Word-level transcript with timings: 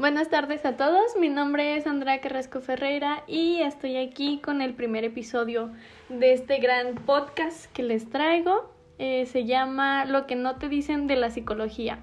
Buenas 0.00 0.30
tardes 0.30 0.64
a 0.64 0.78
todos, 0.78 1.14
mi 1.20 1.28
nombre 1.28 1.76
es 1.76 1.86
Andrea 1.86 2.22
Carrasco 2.22 2.62
Ferreira 2.62 3.22
y 3.26 3.60
estoy 3.60 3.98
aquí 3.98 4.38
con 4.38 4.62
el 4.62 4.72
primer 4.72 5.04
episodio 5.04 5.72
de 6.08 6.32
este 6.32 6.56
gran 6.56 6.94
podcast 6.94 7.70
que 7.74 7.82
les 7.82 8.08
traigo. 8.08 8.72
Eh, 8.98 9.26
se 9.26 9.44
llama 9.44 10.06
Lo 10.06 10.26
que 10.26 10.36
no 10.36 10.56
te 10.56 10.70
dicen 10.70 11.06
de 11.06 11.16
la 11.16 11.28
psicología. 11.28 11.98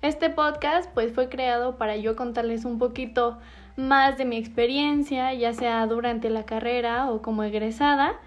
Este 0.00 0.30
podcast 0.30 0.88
pues 0.94 1.12
fue 1.12 1.28
creado 1.28 1.76
para 1.76 1.96
yo 1.96 2.14
contarles 2.14 2.64
un 2.64 2.78
poquito 2.78 3.40
más 3.76 4.16
de 4.16 4.26
mi 4.26 4.36
experiencia, 4.36 5.34
ya 5.34 5.52
sea 5.52 5.84
durante 5.88 6.30
la 6.30 6.44
carrera 6.44 7.10
o 7.10 7.20
como 7.20 7.42
egresada 7.42 8.20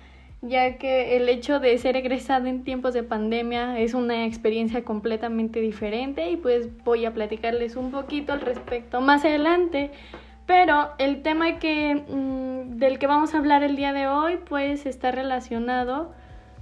ya 0.43 0.77
que 0.77 1.15
el 1.15 1.29
hecho 1.29 1.61
de 1.61 1.77
ser 1.77 1.95
egresada 1.95 2.49
en 2.49 2.65
tiempos 2.65 2.93
de 2.93 3.01
pandemia 3.01 3.79
es 3.79 3.93
una 3.93 4.25
experiencia 4.25 4.83
completamente 4.83 5.61
diferente 5.61 6.29
y 6.29 6.35
pues 6.35 6.67
voy 6.83 7.05
a 7.05 7.13
platicarles 7.13 7.77
un 7.77 7.91
poquito 7.91 8.33
al 8.33 8.41
respecto 8.41 8.99
más 8.99 9.23
adelante. 9.23 9.91
Pero 10.45 10.89
el 10.97 11.21
tema 11.21 11.59
que, 11.59 11.95
mm, 11.95 12.77
del 12.77 12.99
que 12.99 13.07
vamos 13.07 13.33
a 13.33 13.37
hablar 13.37 13.63
el 13.63 13.77
día 13.77 13.93
de 13.93 14.07
hoy 14.07 14.37
pues 14.49 14.85
está 14.85 15.11
relacionado 15.11 16.11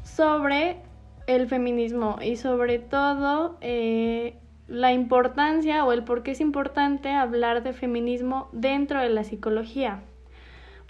sobre 0.04 0.78
el 1.26 1.48
feminismo 1.48 2.18
y 2.22 2.36
sobre 2.36 2.78
todo 2.78 3.58
eh, 3.62 4.36
la 4.68 4.94
importancia 4.94 5.84
o 5.86 5.92
el 5.92 6.04
por 6.04 6.22
qué 6.22 6.32
es 6.32 6.40
importante 6.40 7.10
hablar 7.10 7.64
de 7.64 7.74
feminismo 7.74 8.48
dentro 8.52 9.00
de 9.00 9.10
la 9.10 9.24
psicología. 9.24 10.04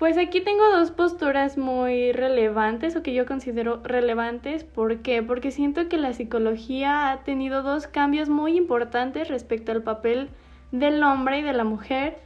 Pues 0.01 0.17
aquí 0.17 0.41
tengo 0.41 0.67
dos 0.71 0.89
posturas 0.89 1.59
muy 1.59 2.11
relevantes 2.11 2.95
o 2.95 3.03
que 3.03 3.13
yo 3.13 3.27
considero 3.27 3.83
relevantes. 3.83 4.63
¿Por 4.63 5.03
qué? 5.03 5.21
Porque 5.21 5.51
siento 5.51 5.89
que 5.89 5.99
la 5.99 6.11
psicología 6.13 7.11
ha 7.11 7.23
tenido 7.23 7.61
dos 7.61 7.85
cambios 7.85 8.27
muy 8.27 8.57
importantes 8.57 9.27
respecto 9.27 9.71
al 9.71 9.83
papel 9.83 10.29
del 10.71 11.03
hombre 11.03 11.37
y 11.37 11.41
de 11.43 11.53
la 11.53 11.65
mujer. 11.65 12.17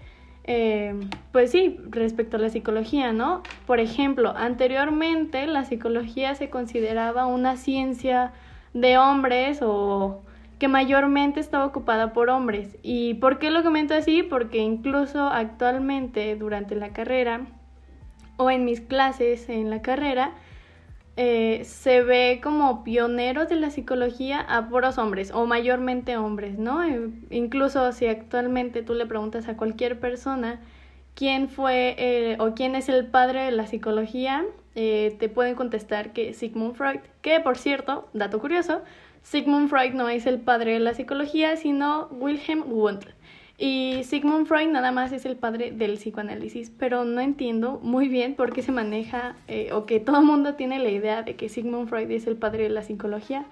Eh, 0.45 0.97
pues 1.33 1.51
sí, 1.51 1.77
respecto 1.89 2.37
a 2.37 2.39
la 2.39 2.49
psicología, 2.49 3.11
¿no? 3.11 3.43
Por 3.67 3.81
ejemplo, 3.81 4.33
anteriormente 4.37 5.45
la 5.45 5.65
psicología 5.65 6.33
se 6.35 6.49
consideraba 6.49 7.25
una 7.25 7.57
ciencia 7.57 8.31
de 8.73 8.97
hombres 8.97 9.59
o 9.61 10.21
que 10.59 10.69
mayormente 10.69 11.41
estaba 11.41 11.65
ocupada 11.65 12.13
por 12.13 12.29
hombres. 12.29 12.77
¿Y 12.83 13.15
por 13.15 13.37
qué 13.37 13.51
lo 13.51 13.63
comento 13.63 13.95
así? 13.95 14.23
Porque 14.23 14.59
incluso 14.59 15.27
actualmente 15.27 16.37
durante 16.37 16.75
la 16.75 16.93
carrera 16.93 17.41
o 18.37 18.51
en 18.51 18.65
mis 18.65 18.81
clases 18.81 19.49
en 19.49 19.69
la 19.69 19.81
carrera, 19.81 20.33
eh, 21.17 21.61
se 21.63 22.01
ve 22.01 22.41
como 22.43 22.83
pioneros 22.83 23.47
de 23.47 23.55
la 23.55 23.69
psicología 23.69 24.41
a 24.41 24.67
puros 24.67 24.97
hombres 24.97 25.31
o 25.31 25.45
mayormente 25.45 26.17
hombres, 26.17 26.57
¿no? 26.57 26.83
Eh, 26.83 27.09
incluso 27.29 27.93
si 27.93 28.07
actualmente 28.07 28.83
tú 28.83 28.93
le 28.95 29.05
preguntas 29.05 29.47
a 29.47 29.55
cualquier 29.55 29.97
persona 29.99 30.59
quién 31.13 31.47
fue 31.47 31.95
eh, 31.97 32.35
o 32.39 32.53
quién 32.53 32.75
es 32.75 32.89
el 32.89 33.07
padre 33.07 33.43
de 33.45 33.51
la 33.51 33.67
psicología, 33.67 34.45
te 34.73 35.29
pueden 35.33 35.55
contestar 35.55 36.11
que 36.11 36.33
Sigmund 36.33 36.75
Freud, 36.75 36.99
que 37.21 37.39
por 37.39 37.57
cierto, 37.57 38.09
dato 38.11 38.41
curioso, 38.41 38.81
Sigmund 39.23 39.69
Freud 39.69 39.93
no 39.93 40.09
es 40.09 40.25
el 40.25 40.41
padre 40.41 40.73
de 40.73 40.79
la 40.81 40.93
psicología, 40.93 41.55
sino 41.55 42.09
Wilhelm 42.11 42.63
Wundt. 42.69 43.14
Y 43.57 44.03
Sigmund 44.03 44.47
Freud 44.47 44.67
nada 44.67 44.91
más 44.91 45.13
es 45.13 45.25
el 45.25 45.37
padre 45.37 45.71
del 45.71 45.93
psicoanálisis, 45.93 46.71
pero 46.77 47.05
no 47.05 47.21
entiendo 47.21 47.79
muy 47.81 48.09
bien 48.09 48.35
por 48.35 48.51
qué 48.51 48.61
se 48.61 48.73
maneja 48.73 49.35
eh, 49.47 49.71
o 49.71 49.85
que 49.85 50.01
todo 50.01 50.19
el 50.19 50.25
mundo 50.25 50.55
tiene 50.55 50.77
la 50.79 50.89
idea 50.89 51.23
de 51.23 51.35
que 51.35 51.47
Sigmund 51.47 51.87
Freud 51.87 52.11
es 52.11 52.27
el 52.27 52.35
padre 52.35 52.63
de 52.63 52.69
la 52.69 52.83
psicología 52.83 53.45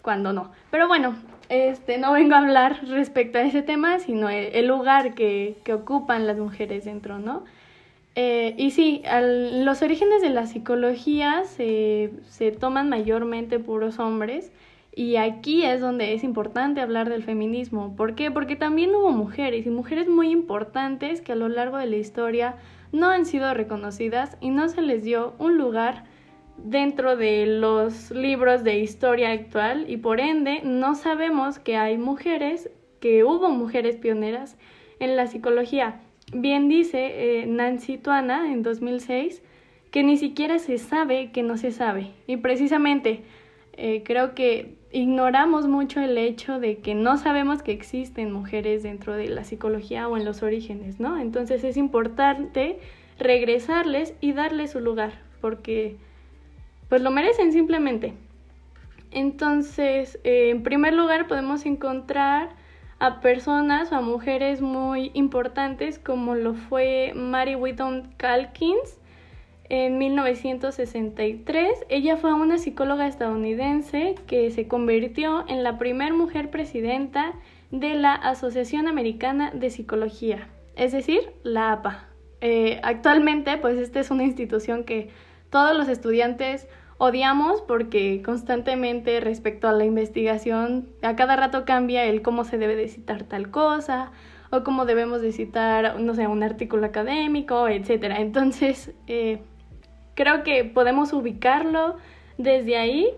cuando 0.00 0.32
no. 0.32 0.52
Pero 0.70 0.86
bueno, 0.86 1.16
este 1.48 1.98
no 1.98 2.12
vengo 2.12 2.34
a 2.34 2.38
hablar 2.38 2.80
respecto 2.86 3.38
a 3.38 3.42
ese 3.42 3.62
tema, 3.62 3.98
sino 3.98 4.28
el, 4.28 4.66
lugar 4.66 5.14
que, 5.14 5.56
que, 5.64 5.74
ocupan 5.74 6.26
las 6.28 6.38
mujeres 6.38 6.84
dentro, 6.84 7.18
¿no? 7.18 7.44
Eh, 8.14 8.54
y 8.56 8.70
sí, 8.70 9.02
los 9.10 9.82
orígenes 9.82 10.22
de 10.22 10.30
la 10.30 10.46
psicología 10.46 11.44
se, 11.44 12.10
se 12.28 12.52
toman 12.52 12.88
mayormente 12.88 13.58
puros 13.58 13.98
hombres 13.98 14.52
y 14.98 15.14
aquí 15.14 15.62
es 15.62 15.80
donde 15.80 16.12
es 16.12 16.24
importante 16.24 16.80
hablar 16.80 17.08
del 17.08 17.22
feminismo. 17.22 17.94
¿Por 17.94 18.16
qué? 18.16 18.32
Porque 18.32 18.56
también 18.56 18.92
hubo 18.96 19.12
mujeres 19.12 19.64
y 19.64 19.70
mujeres 19.70 20.08
muy 20.08 20.32
importantes 20.32 21.20
que 21.20 21.30
a 21.30 21.36
lo 21.36 21.48
largo 21.48 21.76
de 21.76 21.86
la 21.86 21.94
historia 21.94 22.56
no 22.90 23.08
han 23.08 23.24
sido 23.24 23.54
reconocidas 23.54 24.36
y 24.40 24.50
no 24.50 24.68
se 24.68 24.82
les 24.82 25.04
dio 25.04 25.34
un 25.38 25.56
lugar 25.56 26.02
dentro 26.56 27.14
de 27.14 27.46
los 27.46 28.10
libros 28.10 28.64
de 28.64 28.80
historia 28.80 29.30
actual 29.30 29.84
y 29.88 29.98
por 29.98 30.18
ende 30.18 30.62
no 30.64 30.96
sabemos 30.96 31.60
que 31.60 31.76
hay 31.76 31.96
mujeres, 31.96 32.68
que 32.98 33.22
hubo 33.22 33.50
mujeres 33.50 33.94
pioneras 33.94 34.56
en 34.98 35.14
la 35.14 35.28
psicología. 35.28 36.00
Bien 36.32 36.68
dice 36.68 37.42
eh, 37.42 37.46
Nancy 37.46 37.98
Tuana 37.98 38.52
en 38.52 38.64
2006 38.64 39.44
que 39.92 40.02
ni 40.02 40.16
siquiera 40.16 40.58
se 40.58 40.76
sabe 40.76 41.30
que 41.30 41.44
no 41.44 41.56
se 41.56 41.70
sabe. 41.70 42.10
Y 42.26 42.38
precisamente 42.38 43.22
eh, 43.74 44.02
creo 44.04 44.34
que 44.34 44.77
ignoramos 44.92 45.66
mucho 45.66 46.00
el 46.00 46.16
hecho 46.16 46.60
de 46.60 46.78
que 46.78 46.94
no 46.94 47.18
sabemos 47.18 47.62
que 47.62 47.72
existen 47.72 48.32
mujeres 48.32 48.82
dentro 48.82 49.14
de 49.14 49.28
la 49.28 49.44
psicología 49.44 50.08
o 50.08 50.16
en 50.16 50.24
los 50.24 50.42
orígenes, 50.42 50.98
¿no? 50.98 51.18
Entonces 51.18 51.64
es 51.64 51.76
importante 51.76 52.78
regresarles 53.18 54.14
y 54.20 54.32
darles 54.32 54.70
su 54.72 54.80
lugar, 54.80 55.12
porque 55.40 55.96
pues 56.88 57.02
lo 57.02 57.10
merecen 57.10 57.52
simplemente. 57.52 58.14
Entonces, 59.10 60.18
eh, 60.24 60.50
en 60.50 60.62
primer 60.62 60.94
lugar 60.94 61.26
podemos 61.26 61.66
encontrar 61.66 62.50
a 62.98 63.20
personas 63.20 63.92
o 63.92 63.96
a 63.96 64.00
mujeres 64.00 64.60
muy 64.60 65.10
importantes 65.14 65.98
como 65.98 66.34
lo 66.34 66.54
fue 66.54 67.12
Mary 67.14 67.54
Whitton 67.54 68.12
Calkins, 68.16 68.98
en 69.68 69.98
1963. 69.98 71.86
Ella 71.88 72.16
fue 72.16 72.32
una 72.32 72.58
psicóloga 72.58 73.06
estadounidense 73.06 74.14
que 74.26 74.50
se 74.50 74.66
convirtió 74.68 75.44
en 75.48 75.62
la 75.62 75.78
primera 75.78 76.14
mujer 76.14 76.50
presidenta 76.50 77.34
de 77.70 77.94
la 77.94 78.14
Asociación 78.14 78.88
Americana 78.88 79.50
de 79.50 79.70
Psicología, 79.70 80.48
es 80.76 80.92
decir, 80.92 81.32
la 81.42 81.72
APA. 81.72 82.08
Eh, 82.40 82.80
actualmente, 82.82 83.56
pues 83.58 83.78
esta 83.78 84.00
es 84.00 84.10
una 84.10 84.24
institución 84.24 84.84
que 84.84 85.10
todos 85.50 85.76
los 85.76 85.88
estudiantes 85.88 86.68
odiamos 86.98 87.62
porque 87.62 88.22
constantemente 88.24 89.20
respecto 89.20 89.68
a 89.68 89.72
la 89.72 89.84
investigación, 89.84 90.88
a 91.02 91.14
cada 91.16 91.36
rato 91.36 91.64
cambia 91.64 92.04
el 92.04 92.22
cómo 92.22 92.44
se 92.44 92.58
debe 92.58 92.76
de 92.76 92.88
citar 92.88 93.24
tal 93.24 93.50
cosa 93.50 94.12
o 94.50 94.64
cómo 94.64 94.84
debemos 94.86 95.20
de 95.20 95.32
citar, 95.32 96.00
no 96.00 96.14
sé, 96.14 96.26
un 96.26 96.42
artículo 96.42 96.86
académico, 96.86 97.68
etcétera. 97.68 98.20
Entonces, 98.20 98.92
eh, 99.06 99.40
Creo 100.18 100.42
que 100.42 100.64
podemos 100.64 101.12
ubicarlo 101.12 101.94
desde 102.38 102.76
ahí 102.76 103.10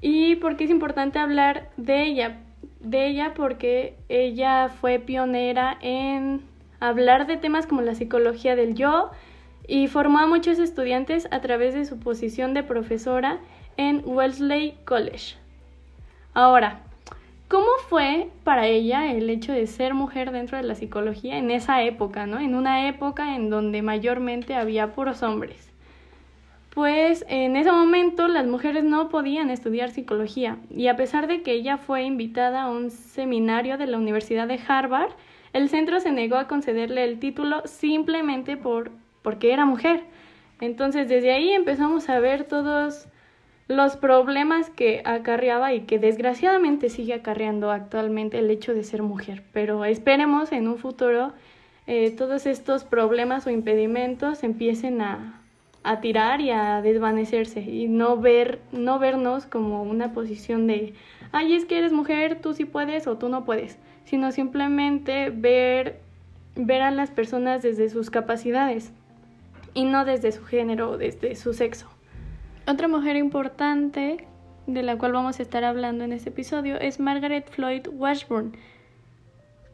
y 0.00 0.36
porque 0.36 0.62
es 0.62 0.70
importante 0.70 1.18
hablar 1.18 1.70
de 1.76 2.04
ella, 2.04 2.38
de 2.78 3.08
ella 3.08 3.34
porque 3.34 3.96
ella 4.08 4.68
fue 4.68 5.00
pionera 5.00 5.76
en 5.80 6.42
hablar 6.78 7.26
de 7.26 7.36
temas 7.36 7.66
como 7.66 7.82
la 7.82 7.96
psicología 7.96 8.54
del 8.54 8.76
yo 8.76 9.10
y 9.66 9.88
formó 9.88 10.20
a 10.20 10.28
muchos 10.28 10.60
estudiantes 10.60 11.26
a 11.32 11.40
través 11.40 11.74
de 11.74 11.84
su 11.84 11.98
posición 11.98 12.54
de 12.54 12.62
profesora 12.62 13.40
en 13.76 14.04
Wellesley 14.04 14.78
College. 14.84 15.34
Ahora, 16.32 16.82
¿cómo 17.48 17.72
fue 17.88 18.28
para 18.44 18.68
ella 18.68 19.10
el 19.10 19.28
hecho 19.30 19.52
de 19.52 19.66
ser 19.66 19.94
mujer 19.94 20.30
dentro 20.30 20.56
de 20.56 20.62
la 20.62 20.76
psicología 20.76 21.38
en 21.38 21.50
esa 21.50 21.82
época, 21.82 22.26
¿no? 22.26 22.38
En 22.38 22.54
una 22.54 22.86
época 22.86 23.34
en 23.34 23.50
donde 23.50 23.82
mayormente 23.82 24.54
había 24.54 24.92
puros 24.92 25.24
hombres 25.24 25.72
pues 26.76 27.24
en 27.30 27.56
ese 27.56 27.72
momento 27.72 28.28
las 28.28 28.46
mujeres 28.46 28.84
no 28.84 29.08
podían 29.08 29.48
estudiar 29.48 29.90
psicología 29.90 30.58
y 30.68 30.88
a 30.88 30.96
pesar 30.96 31.26
de 31.26 31.40
que 31.40 31.52
ella 31.52 31.78
fue 31.78 32.02
invitada 32.02 32.64
a 32.64 32.70
un 32.70 32.90
seminario 32.90 33.78
de 33.78 33.86
la 33.86 33.96
Universidad 33.96 34.46
de 34.46 34.60
Harvard, 34.68 35.12
el 35.54 35.70
centro 35.70 36.00
se 36.00 36.12
negó 36.12 36.36
a 36.36 36.48
concederle 36.48 37.04
el 37.04 37.18
título 37.18 37.62
simplemente 37.64 38.58
por 38.58 38.90
porque 39.22 39.54
era 39.54 39.64
mujer. 39.64 40.02
Entonces 40.60 41.08
desde 41.08 41.32
ahí 41.32 41.50
empezamos 41.50 42.10
a 42.10 42.20
ver 42.20 42.44
todos 42.44 43.08
los 43.68 43.96
problemas 43.96 44.68
que 44.68 45.00
acarreaba 45.06 45.72
y 45.72 45.86
que 45.86 45.98
desgraciadamente 45.98 46.90
sigue 46.90 47.14
acarreando 47.14 47.70
actualmente 47.70 48.38
el 48.38 48.50
hecho 48.50 48.74
de 48.74 48.84
ser 48.84 49.02
mujer. 49.02 49.44
Pero 49.54 49.86
esperemos 49.86 50.52
en 50.52 50.68
un 50.68 50.76
futuro 50.76 51.32
eh, 51.86 52.10
todos 52.10 52.44
estos 52.44 52.84
problemas 52.84 53.46
o 53.46 53.50
impedimentos 53.50 54.44
empiecen 54.44 55.00
a, 55.00 55.40
a 55.86 56.00
tirar 56.00 56.40
y 56.40 56.50
a 56.50 56.82
desvanecerse 56.82 57.60
y 57.60 57.88
no 57.88 58.18
ver 58.18 58.60
no 58.72 58.98
vernos 58.98 59.46
como 59.46 59.82
una 59.82 60.12
posición 60.12 60.66
de 60.66 60.94
ay 61.32 61.54
es 61.54 61.64
que 61.64 61.78
eres 61.78 61.92
mujer 61.92 62.40
tú 62.40 62.54
sí 62.54 62.64
puedes 62.64 63.06
o 63.06 63.16
tú 63.16 63.28
no 63.28 63.44
puedes 63.44 63.78
sino 64.04 64.32
simplemente 64.32 65.30
ver 65.30 66.00
ver 66.56 66.82
a 66.82 66.90
las 66.90 67.10
personas 67.10 67.62
desde 67.62 67.88
sus 67.90 68.10
capacidades 68.10 68.92
y 69.74 69.84
no 69.84 70.04
desde 70.04 70.32
su 70.32 70.44
género 70.44 70.92
o 70.92 70.98
desde 70.98 71.36
su 71.36 71.52
sexo. 71.52 71.86
Otra 72.66 72.88
mujer 72.88 73.16
importante 73.16 74.26
de 74.66 74.82
la 74.82 74.96
cual 74.96 75.12
vamos 75.12 75.38
a 75.38 75.42
estar 75.42 75.64
hablando 75.64 76.02
en 76.02 76.12
este 76.12 76.30
episodio 76.30 76.80
es 76.80 76.98
Margaret 76.98 77.48
Floyd 77.50 77.86
Washburn 77.92 78.56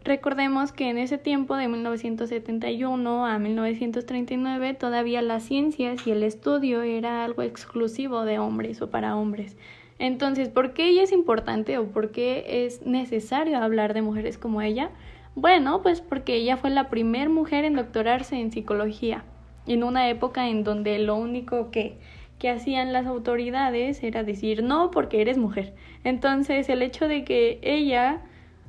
Recordemos 0.05 0.73
que 0.73 0.91
en 0.91 0.99
ese 0.99 1.17
tiempo, 1.17 1.57
de 1.57 1.69
1971 1.69 3.25
a 3.25 3.39
1939, 3.39 4.75
todavía 4.75 5.23
las 5.23 5.45
ciencias 5.45 6.05
y 6.07 6.11
el 6.11 6.25
estudio 6.25 6.83
era 6.83 7.25
algo 7.25 7.43
exclusivo 7.43 8.25
de 8.25 8.41
hombres 8.41 8.83
o 8.83 8.91
para 8.91 9.15
hombres. 9.15 9.57
Entonces, 10.01 10.49
¿por 10.49 10.73
qué 10.73 10.89
ella 10.89 11.05
es 11.05 11.13
importante 11.13 11.79
o 11.79 11.87
por 11.87 12.11
qué 12.11 12.65
es 12.67 12.85
necesario 12.85 13.59
hablar 13.59 13.95
de 13.95 14.03
mujeres 14.03 14.39
como 14.39 14.61
ella? 14.61 14.91
Bueno, 15.37 15.83
pues 15.83 16.01
porque 16.01 16.35
ella 16.35 16.57
fue 16.57 16.71
la 16.71 16.89
primera 16.89 17.31
mujer 17.31 17.65
en 17.65 17.77
doctorarse 17.77 18.41
en 18.41 18.51
psicología, 18.51 19.23
en 19.69 19.85
una 19.85 20.09
época 20.09 20.49
en 20.49 20.65
donde 20.65 20.99
lo 20.99 21.15
único 21.15 21.71
que, 21.71 21.97
que 22.41 22.51
hacían 22.51 22.93
las 22.93 23.07
autoridades 23.07 24.03
era 24.03 24.25
decir 24.25 24.65
no 24.65 24.91
porque 24.91 25.21
eres 25.21 25.39
mujer. 25.39 25.75
Entonces, 26.03 26.69
el 26.69 26.83
hecho 26.83 27.07
de 27.07 27.23
que 27.23 27.61
ella 27.63 28.23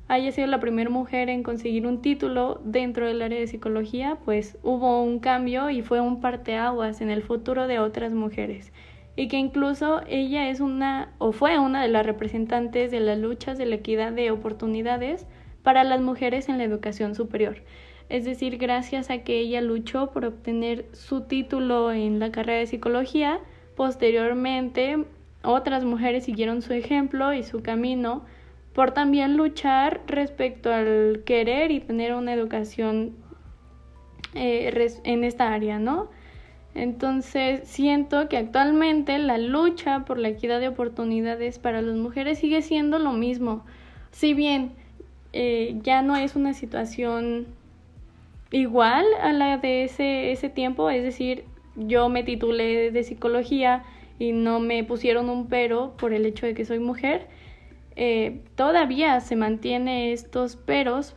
haya 0.07 0.31
sido 0.31 0.47
la 0.47 0.59
primera 0.59 0.89
mujer 0.89 1.29
en 1.29 1.43
conseguir 1.43 1.87
un 1.87 2.01
título 2.01 2.61
dentro 2.63 3.07
del 3.07 3.21
área 3.21 3.39
de 3.39 3.47
psicología, 3.47 4.17
pues 4.25 4.57
hubo 4.63 5.01
un 5.01 5.19
cambio 5.19 5.69
y 5.69 5.81
fue 5.81 6.01
un 6.01 6.21
parteaguas 6.21 7.01
en 7.01 7.09
el 7.09 7.23
futuro 7.23 7.67
de 7.67 7.79
otras 7.79 8.13
mujeres. 8.13 8.71
Y 9.15 9.27
que 9.27 9.37
incluso 9.37 10.01
ella 10.07 10.49
es 10.49 10.59
una 10.59 11.13
o 11.19 11.31
fue 11.31 11.59
una 11.59 11.81
de 11.81 11.87
las 11.87 12.05
representantes 12.05 12.91
de 12.91 12.99
las 12.99 13.17
luchas 13.17 13.57
de 13.57 13.65
la 13.65 13.75
equidad 13.75 14.11
de 14.11 14.31
oportunidades 14.31 15.27
para 15.61 15.83
las 15.83 16.01
mujeres 16.01 16.49
en 16.49 16.57
la 16.57 16.63
educación 16.63 17.15
superior. 17.15 17.63
Es 18.09 18.25
decir, 18.25 18.57
gracias 18.57 19.09
a 19.09 19.19
que 19.19 19.39
ella 19.39 19.61
luchó 19.61 20.11
por 20.11 20.25
obtener 20.25 20.85
su 20.91 21.21
título 21.21 21.91
en 21.91 22.19
la 22.19 22.31
carrera 22.31 22.59
de 22.59 22.67
psicología, 22.67 23.39
posteriormente 23.75 25.05
otras 25.43 25.85
mujeres 25.85 26.25
siguieron 26.25 26.61
su 26.61 26.73
ejemplo 26.73 27.33
y 27.33 27.43
su 27.43 27.61
camino 27.61 28.23
por 28.73 28.91
también 28.91 29.37
luchar 29.37 30.01
respecto 30.07 30.73
al 30.73 31.23
querer 31.25 31.71
y 31.71 31.79
tener 31.79 32.13
una 32.13 32.33
educación 32.33 33.15
eh, 34.33 34.89
en 35.03 35.23
esta 35.23 35.53
área, 35.53 35.79
¿no? 35.79 36.09
Entonces 36.75 37.61
siento 37.65 38.27
que 38.29 38.37
actualmente 38.37 39.19
la 39.19 39.37
lucha 39.37 40.05
por 40.05 40.17
la 40.17 40.29
equidad 40.29 40.59
de 40.59 40.69
oportunidades 40.69 41.59
para 41.59 41.83
las 41.83 41.95
mujeres 41.95 42.39
sigue 42.39 42.63
siendo 42.63 42.97
lo 42.97 43.11
mismo. 43.11 43.63
Si 44.11 44.33
bien 44.33 44.71
eh, 45.33 45.75
ya 45.83 46.01
no 46.01 46.15
es 46.15 46.35
una 46.35 46.53
situación 46.53 47.45
igual 48.49 49.05
a 49.21 49.33
la 49.33 49.57
de 49.57 49.83
ese, 49.83 50.31
ese 50.31 50.49
tiempo, 50.49 50.89
es 50.89 51.03
decir, 51.03 51.43
yo 51.75 52.09
me 52.09 52.23
titulé 52.23 52.91
de 52.91 53.03
psicología 53.03 53.83
y 54.17 54.31
no 54.31 54.59
me 54.59 54.83
pusieron 54.83 55.29
un 55.29 55.47
pero 55.47 55.95
por 55.97 56.13
el 56.13 56.25
hecho 56.25 56.47
de 56.47 56.53
que 56.55 56.65
soy 56.65 56.79
mujer, 56.79 57.27
eh, 57.95 58.41
todavía 58.55 59.19
se 59.21 59.35
mantiene 59.35 60.13
estos 60.13 60.55
peros 60.55 61.15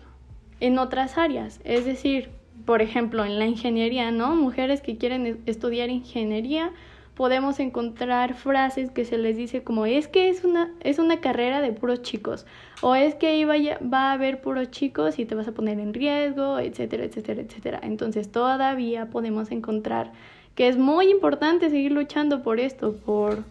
en 0.60 0.78
otras 0.78 1.18
áreas. 1.18 1.60
Es 1.64 1.84
decir, 1.84 2.30
por 2.64 2.82
ejemplo, 2.82 3.24
en 3.24 3.38
la 3.38 3.46
ingeniería, 3.46 4.10
¿no? 4.10 4.34
Mujeres 4.34 4.80
que 4.80 4.96
quieren 4.96 5.42
estudiar 5.46 5.90
ingeniería, 5.90 6.72
podemos 7.16 7.60
encontrar 7.60 8.34
frases 8.34 8.90
que 8.90 9.06
se 9.06 9.16
les 9.16 9.36
dice 9.36 9.62
como 9.62 9.86
es 9.86 10.06
que 10.06 10.28
es 10.28 10.44
una, 10.44 10.70
es 10.80 10.98
una 10.98 11.20
carrera 11.20 11.62
de 11.62 11.72
puros 11.72 12.02
chicos 12.02 12.44
o 12.82 12.94
es 12.94 13.14
que 13.14 13.38
iba 13.38 13.54
va 13.82 14.10
a 14.10 14.12
haber 14.12 14.42
puros 14.42 14.70
chicos 14.70 15.18
y 15.18 15.24
te 15.24 15.34
vas 15.34 15.48
a 15.48 15.52
poner 15.52 15.80
en 15.80 15.94
riesgo, 15.94 16.58
etcétera, 16.58 17.04
etcétera, 17.04 17.40
etcétera. 17.40 17.80
Entonces 17.82 18.30
todavía 18.30 19.06
podemos 19.06 19.50
encontrar 19.50 20.12
que 20.54 20.68
es 20.68 20.76
muy 20.76 21.10
importante 21.10 21.70
seguir 21.70 21.92
luchando 21.92 22.42
por 22.42 22.60
esto, 22.60 22.94
por 22.96 23.44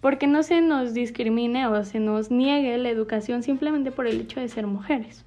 porque 0.00 0.26
no 0.26 0.42
se 0.42 0.60
nos 0.60 0.94
discrimine 0.94 1.66
o 1.66 1.84
se 1.84 2.00
nos 2.00 2.30
niegue 2.30 2.76
la 2.78 2.88
educación 2.88 3.42
simplemente 3.42 3.90
por 3.90 4.06
el 4.06 4.20
hecho 4.20 4.40
de 4.40 4.48
ser 4.48 4.66
mujeres. 4.66 5.24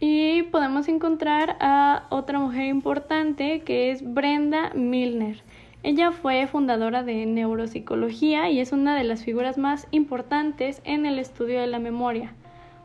Y 0.00 0.42
podemos 0.44 0.88
encontrar 0.88 1.56
a 1.60 2.06
otra 2.10 2.38
mujer 2.38 2.66
importante 2.66 3.60
que 3.60 3.92
es 3.92 4.02
Brenda 4.02 4.72
Milner. 4.74 5.42
Ella 5.84 6.10
fue 6.12 6.46
fundadora 6.46 7.02
de 7.02 7.24
neuropsicología 7.26 8.50
y 8.50 8.60
es 8.60 8.72
una 8.72 8.96
de 8.96 9.04
las 9.04 9.24
figuras 9.24 9.58
más 9.58 9.86
importantes 9.90 10.80
en 10.84 11.06
el 11.06 11.18
estudio 11.18 11.60
de 11.60 11.66
la 11.66 11.78
memoria. 11.78 12.34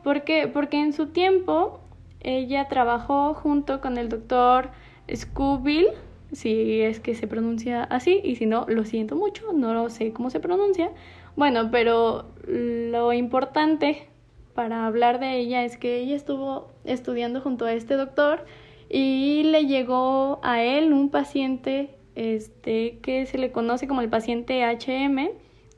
¿Por 0.04 0.24
qué? 0.24 0.48
Porque 0.48 0.80
en 0.80 0.94
su 0.94 1.08
tiempo 1.08 1.80
ella 2.22 2.68
trabajó 2.68 3.34
junto 3.34 3.82
con 3.82 3.98
el 3.98 4.10
doctor 4.10 4.70
Scoville 5.14 5.94
si 6.32 6.82
es 6.82 7.00
que 7.00 7.16
se 7.16 7.28
pronuncia 7.28 7.84
así, 7.84 8.22
y 8.24 8.36
si 8.36 8.46
no, 8.46 8.66
lo 8.68 8.86
siento 8.86 9.16
mucho, 9.16 9.54
no 9.54 9.74
lo 9.74 9.90
sé 9.90 10.14
cómo 10.14 10.30
se 10.30 10.40
pronuncia. 10.40 10.92
Bueno, 11.36 11.70
pero 11.72 12.32
lo 12.46 13.14
importante 13.14 14.08
para 14.54 14.88
hablar 14.88 15.20
de 15.20 15.38
ella 15.38 15.64
es 15.64 15.78
que 15.78 15.98
ella 15.98 16.16
estuvo 16.16 16.72
estudiando 16.84 17.42
junto 17.42 17.66
a 17.66 17.74
este 17.74 17.94
doctor 17.94 18.46
y 18.90 19.44
le 19.44 19.66
llegó 19.68 20.40
a 20.42 20.64
él 20.64 20.94
un 20.94 21.10
paciente 21.10 21.92
este 22.16 22.98
que 23.04 23.26
se 23.28 23.38
le 23.38 23.52
conoce 23.52 23.88
como 23.88 24.02
el 24.02 24.10
paciente 24.10 24.64
HM, 24.64 25.30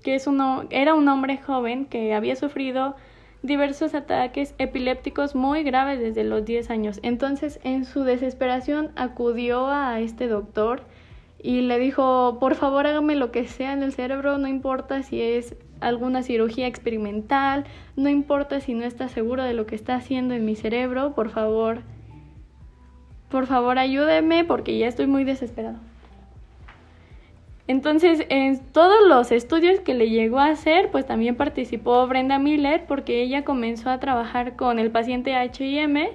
que 0.01 0.15
es 0.15 0.27
uno, 0.27 0.63
era 0.69 0.95
un 0.95 1.07
hombre 1.09 1.37
joven 1.37 1.85
que 1.85 2.13
había 2.13 2.37
sufrido 2.37 2.95
diversos 3.41 3.93
ataques 3.95 4.53
epilépticos 4.57 5.35
muy 5.35 5.63
graves 5.63 5.99
desde 5.99 6.23
los 6.23 6.43
10 6.45 6.69
años. 6.69 6.99
Entonces, 7.03 7.59
en 7.63 7.85
su 7.85 8.03
desesperación, 8.03 8.91
acudió 8.95 9.67
a 9.67 9.99
este 9.99 10.27
doctor 10.27 10.81
y 11.41 11.61
le 11.61 11.79
dijo, 11.79 12.37
por 12.39 12.55
favor, 12.55 12.85
hágame 12.85 13.15
lo 13.15 13.31
que 13.31 13.47
sea 13.47 13.73
en 13.73 13.83
el 13.83 13.93
cerebro, 13.93 14.37
no 14.37 14.47
importa 14.47 15.03
si 15.03 15.21
es 15.21 15.55
alguna 15.79 16.23
cirugía 16.23 16.67
experimental, 16.67 17.65
no 17.95 18.09
importa 18.09 18.59
si 18.59 18.73
no 18.73 18.83
está 18.83 19.07
seguro 19.07 19.43
de 19.43 19.53
lo 19.53 19.65
que 19.65 19.75
está 19.75 19.95
haciendo 19.95 20.33
en 20.33 20.43
mi 20.43 20.55
cerebro, 20.55 21.15
por 21.15 21.29
favor, 21.29 21.83
por 23.29 23.47
favor 23.47 23.79
ayúdeme 23.79 24.43
porque 24.43 24.77
ya 24.77 24.87
estoy 24.87 25.07
muy 25.07 25.23
desesperado. 25.23 25.79
Entonces, 27.69 28.25
en 28.29 28.57
todos 28.71 28.97
los 29.07 29.31
estudios 29.31 29.79
que 29.81 29.93
le 29.93 30.09
llegó 30.09 30.39
a 30.39 30.47
hacer, 30.47 30.89
pues 30.89 31.05
también 31.05 31.35
participó 31.35 32.07
Brenda 32.07 32.39
Miller 32.39 32.85
porque 32.87 33.21
ella 33.21 33.45
comenzó 33.45 33.91
a 33.91 33.99
trabajar 33.99 34.55
con 34.55 34.79
el 34.79 34.89
paciente 34.89 35.35
HIM, 35.35 36.07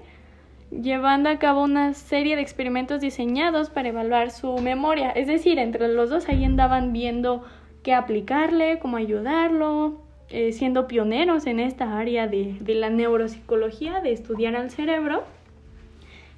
llevando 0.72 1.30
a 1.30 1.38
cabo 1.38 1.62
una 1.62 1.94
serie 1.94 2.34
de 2.34 2.42
experimentos 2.42 3.00
diseñados 3.00 3.70
para 3.70 3.90
evaluar 3.90 4.32
su 4.32 4.58
memoria. 4.58 5.10
Es 5.10 5.28
decir, 5.28 5.60
entre 5.60 5.86
los 5.86 6.10
dos 6.10 6.28
ahí 6.28 6.44
andaban 6.44 6.92
viendo 6.92 7.44
qué 7.84 7.94
aplicarle, 7.94 8.80
cómo 8.80 8.96
ayudarlo, 8.96 10.02
eh, 10.30 10.50
siendo 10.50 10.88
pioneros 10.88 11.46
en 11.46 11.60
esta 11.60 11.96
área 11.96 12.26
de, 12.26 12.56
de 12.58 12.74
la 12.74 12.90
neuropsicología, 12.90 14.00
de 14.00 14.10
estudiar 14.10 14.56
al 14.56 14.72
cerebro. 14.72 15.22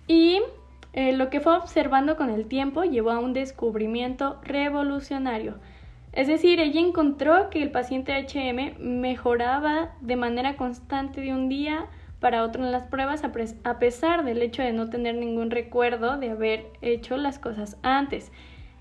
Y 0.07 0.43
eh, 0.97 1.13
lo 1.13 1.31
que 1.31 1.41
fue 1.41 1.55
observando 1.57 2.17
con 2.17 2.31
el 2.31 2.47
tiempo 2.47 2.83
llevó 2.83 3.11
a 3.11 3.21
un 3.21 3.35
descubrimiento 3.35 4.41
revolucionario. 4.43 5.55
Es 6.13 6.27
decir, 6.27 6.59
ella 6.59 6.81
encontró 6.81 7.51
que 7.51 7.63
el 7.63 7.71
paciente 7.71 8.15
HM 8.15 8.81
mejoraba 8.81 9.91
de 10.01 10.17
manera 10.17 10.57
constante 10.57 11.21
de 11.21 11.35
un 11.35 11.51
día 11.51 11.87
para 12.19 12.43
otro 12.43 12.65
en 12.65 12.73
las 12.73 12.85
pruebas 12.85 13.23
a 13.23 13.79
pesar 13.79 14.25
del 14.25 14.41
hecho 14.41 14.63
de 14.63 14.73
no 14.73 14.89
tener 14.89 15.17
ningún 15.17 15.51
recuerdo 15.51 16.17
de 16.17 16.31
haber 16.31 16.65
hecho 16.81 17.19
las 17.19 17.39
cosas 17.39 17.77
antes. 17.83 18.33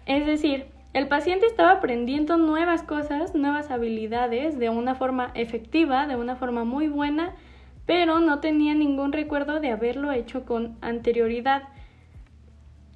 Es 0.05 0.25
decir, 0.25 0.67
el 0.93 1.10
paciente 1.10 1.45
estaba 1.45 1.72
aprendiendo 1.72 2.38
nuevas 2.38 2.81
cosas, 2.81 3.36
nuevas 3.36 3.72
habilidades 3.72 4.57
de 4.57 4.69
una 4.69 4.95
forma 4.95 5.31
efectiva, 5.34 6.07
de 6.07 6.15
una 6.15 6.38
forma 6.38 6.63
muy 6.63 6.88
buena, 6.88 7.34
pero 7.86 8.22
no 8.22 8.39
tenía 8.39 8.74
ningún 8.74 9.12
recuerdo 9.12 9.60
de 9.60 9.72
haberlo 9.72 10.13
hecho 10.13 10.45
con 10.45 10.77
anterioridad. 10.79 11.63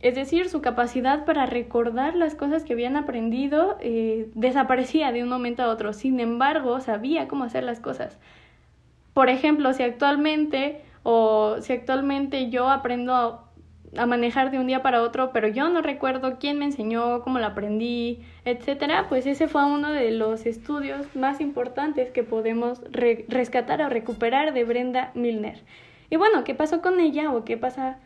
Es 0.01 0.15
decir, 0.15 0.47
su 0.47 0.61
capacidad 0.61 1.25
para 1.25 1.45
recordar 1.45 2.15
las 2.15 2.33
cosas 2.33 2.63
que 2.63 2.73
habían 2.73 2.95
aprendido 2.95 3.77
eh, 3.81 4.29
desaparecía 4.33 5.11
de 5.11 5.23
un 5.23 5.29
momento 5.29 5.61
a 5.63 5.67
otro. 5.67 5.91
Sin 5.91 6.21
embargo, 6.21 6.79
sabía 6.79 7.27
cómo 7.27 7.43
hacer 7.43 7.63
las 7.63 7.81
cosas. 7.81 8.17
Por 9.13 9.29
ejemplo, 9.29 9.73
si 9.73 9.83
actualmente 9.83 10.81
o 11.03 11.57
si 11.59 11.73
actualmente 11.73 12.49
yo 12.49 12.69
aprendo 12.69 13.13
a, 13.13 13.45
manejar 14.05 14.51
de 14.51 14.59
un 14.59 14.67
día 14.67 14.83
para 14.83 15.01
otro, 15.01 15.31
pero 15.33 15.47
yo 15.47 15.67
no 15.67 15.81
recuerdo 15.81 16.37
quién 16.39 16.59
me 16.59 16.65
enseñó, 16.65 17.21
cómo 17.23 17.39
lo 17.39 17.47
aprendí, 17.47 18.21
etcétera, 18.45 19.07
pues 19.09 19.25
ese 19.25 19.47
fue 19.47 19.65
uno 19.65 19.89
de 19.89 20.11
los 20.11 20.45
estudios 20.45 21.15
más 21.15 21.41
importantes 21.41 22.11
que 22.11 22.21
podemos 22.21 22.81
rescatar 22.91 23.81
o 23.81 23.89
recuperar 23.89 24.53
de 24.53 24.63
Brenda 24.63 25.11
Milner. 25.15 25.63
Y 26.11 26.17
bueno, 26.17 26.43
¿qué 26.43 26.53
pasó 26.53 26.81
con 26.81 26.99
ella 26.99 27.31
o 27.33 27.43
qué 27.43 27.57
pasa 27.57 27.97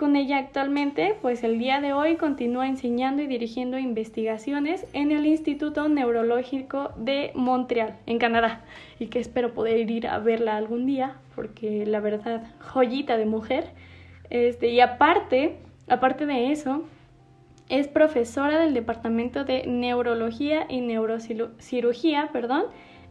con 0.00 0.16
ella 0.16 0.38
actualmente, 0.38 1.14
pues 1.20 1.44
el 1.44 1.58
día 1.58 1.82
de 1.82 1.92
hoy 1.92 2.16
continúa 2.16 2.66
enseñando 2.66 3.20
y 3.20 3.26
dirigiendo 3.26 3.78
investigaciones 3.78 4.86
en 4.94 5.12
el 5.12 5.26
Instituto 5.26 5.90
Neurológico 5.90 6.92
de 6.96 7.32
Montreal, 7.34 7.98
en 8.06 8.18
Canadá, 8.18 8.64
y 8.98 9.08
que 9.08 9.18
espero 9.18 9.52
poder 9.52 9.90
ir 9.90 10.06
a 10.06 10.18
verla 10.18 10.56
algún 10.56 10.86
día, 10.86 11.18
porque 11.34 11.84
la 11.84 12.00
verdad, 12.00 12.50
joyita 12.60 13.18
de 13.18 13.26
mujer. 13.26 13.72
Este, 14.30 14.70
y 14.70 14.80
aparte, 14.80 15.58
aparte 15.86 16.24
de 16.24 16.50
eso, 16.50 16.84
es 17.68 17.86
profesora 17.86 18.58
del 18.58 18.72
Departamento 18.72 19.44
de 19.44 19.66
Neurología 19.66 20.64
y 20.70 20.80
Neurocirugía, 20.80 22.30
perdón, 22.32 22.64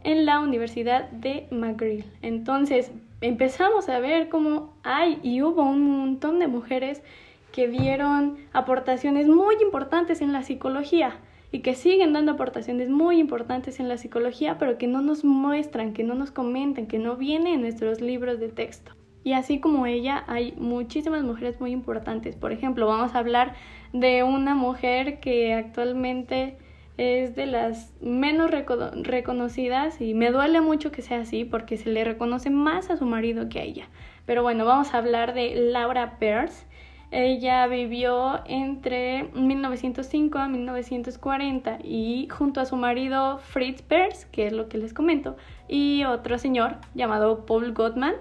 en 0.04 0.26
la 0.26 0.40
Universidad 0.40 1.08
de 1.12 1.46
McGill. 1.52 2.06
Entonces, 2.24 2.92
empezamos 3.22 3.90
a 3.90 4.00
ver 4.00 4.30
cómo 4.30 4.74
hay 4.84 5.20
y 5.24 5.42
hubo 5.42 5.64
un 5.64 5.90
montón 6.00 6.40
de 6.40 6.48
mujeres 6.48 7.04
que 7.52 7.68
dieron 7.68 8.38
aportaciones 8.54 9.28
muy 9.28 9.56
importantes 9.62 10.22
en 10.22 10.34
la 10.34 10.44
psicología 10.44 11.20
y 11.52 11.60
que 11.60 11.74
siguen 11.74 12.14
dando 12.14 12.34
aportaciones 12.34 12.90
muy 12.90 13.20
importantes 13.20 13.80
en 13.80 13.90
la 13.90 13.98
psicología, 13.98 14.58
pero 14.60 14.78
que 14.78 14.88
no 14.88 15.02
nos 15.02 15.24
muestran, 15.26 15.94
que 15.94 16.04
no 16.04 16.14
nos 16.14 16.32
comentan, 16.32 16.86
que 16.86 17.00
no 17.00 17.16
vienen 17.16 17.56
en 17.56 17.62
nuestros 17.62 18.02
libros 18.02 18.40
de 18.40 18.50
texto. 18.50 18.92
Y 19.24 19.34
así 19.34 19.60
como 19.60 19.86
ella, 19.86 20.24
hay 20.28 20.54
muchísimas 20.58 21.24
mujeres 21.24 21.60
muy 21.60 21.72
importantes. 21.72 22.36
Por 22.36 22.52
ejemplo, 22.52 22.88
vamos 22.88 23.16
a 23.16 23.20
hablar 23.20 23.56
de 23.94 24.24
una 24.24 24.56
mujer 24.56 25.20
que 25.20 25.54
actualmente 25.54 26.58
es 27.00 27.34
de 27.34 27.46
las 27.46 27.94
menos 28.02 28.52
reconocidas 28.52 30.02
y 30.02 30.14
me 30.14 30.32
duele 30.32 30.60
mucho 30.60 30.92
que 30.92 31.02
sea 31.02 31.22
así 31.22 31.46
porque 31.46 31.78
se 31.78 31.90
le 31.90 32.04
reconoce 32.04 32.50
más 32.50 32.90
a 32.90 32.98
su 32.98 33.06
marido 33.06 33.48
que 33.48 33.60
a 33.60 33.64
ella. 33.64 33.88
Pero 34.26 34.44
bueno, 34.44 34.66
vamos 34.66 34.94
a 34.94 34.98
hablar 34.98 35.34
de 35.34 35.56
Laura 35.56 36.20
Peirce. 36.20 36.66
Ella 37.10 37.66
vivió 37.68 38.42
entre 38.46 39.30
1905 39.34 40.40
a 40.40 40.50
1940 40.50 41.80
y 41.86 42.28
junto 42.30 42.60
a 42.60 42.66
su 42.66 42.76
marido 42.76 43.38
Fritz 43.38 43.82
Peirce, 43.82 44.28
que 44.30 44.48
es 44.48 44.52
lo 44.52 44.68
que 44.68 44.78
les 44.78 44.94
comento, 44.94 45.38
y 45.70 46.04
otro 46.04 46.38
señor 46.38 46.80
llamado 46.96 47.46
Paul 47.46 47.74
Gottman, 47.74 48.16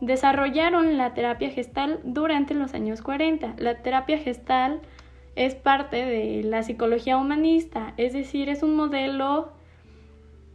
desarrollaron 0.00 0.98
la 0.98 1.14
terapia 1.14 1.50
gestal 1.50 2.00
durante 2.02 2.54
los 2.54 2.74
años 2.74 3.00
40. 3.00 3.54
La 3.58 3.76
terapia 3.80 4.18
gestal 4.18 4.80
es 5.36 5.54
parte 5.54 6.04
de 6.04 6.42
la 6.44 6.62
psicología 6.62 7.16
humanista, 7.16 7.94
es 7.96 8.12
decir, 8.12 8.48
es 8.48 8.62
un 8.62 8.76
modelo 8.76 9.52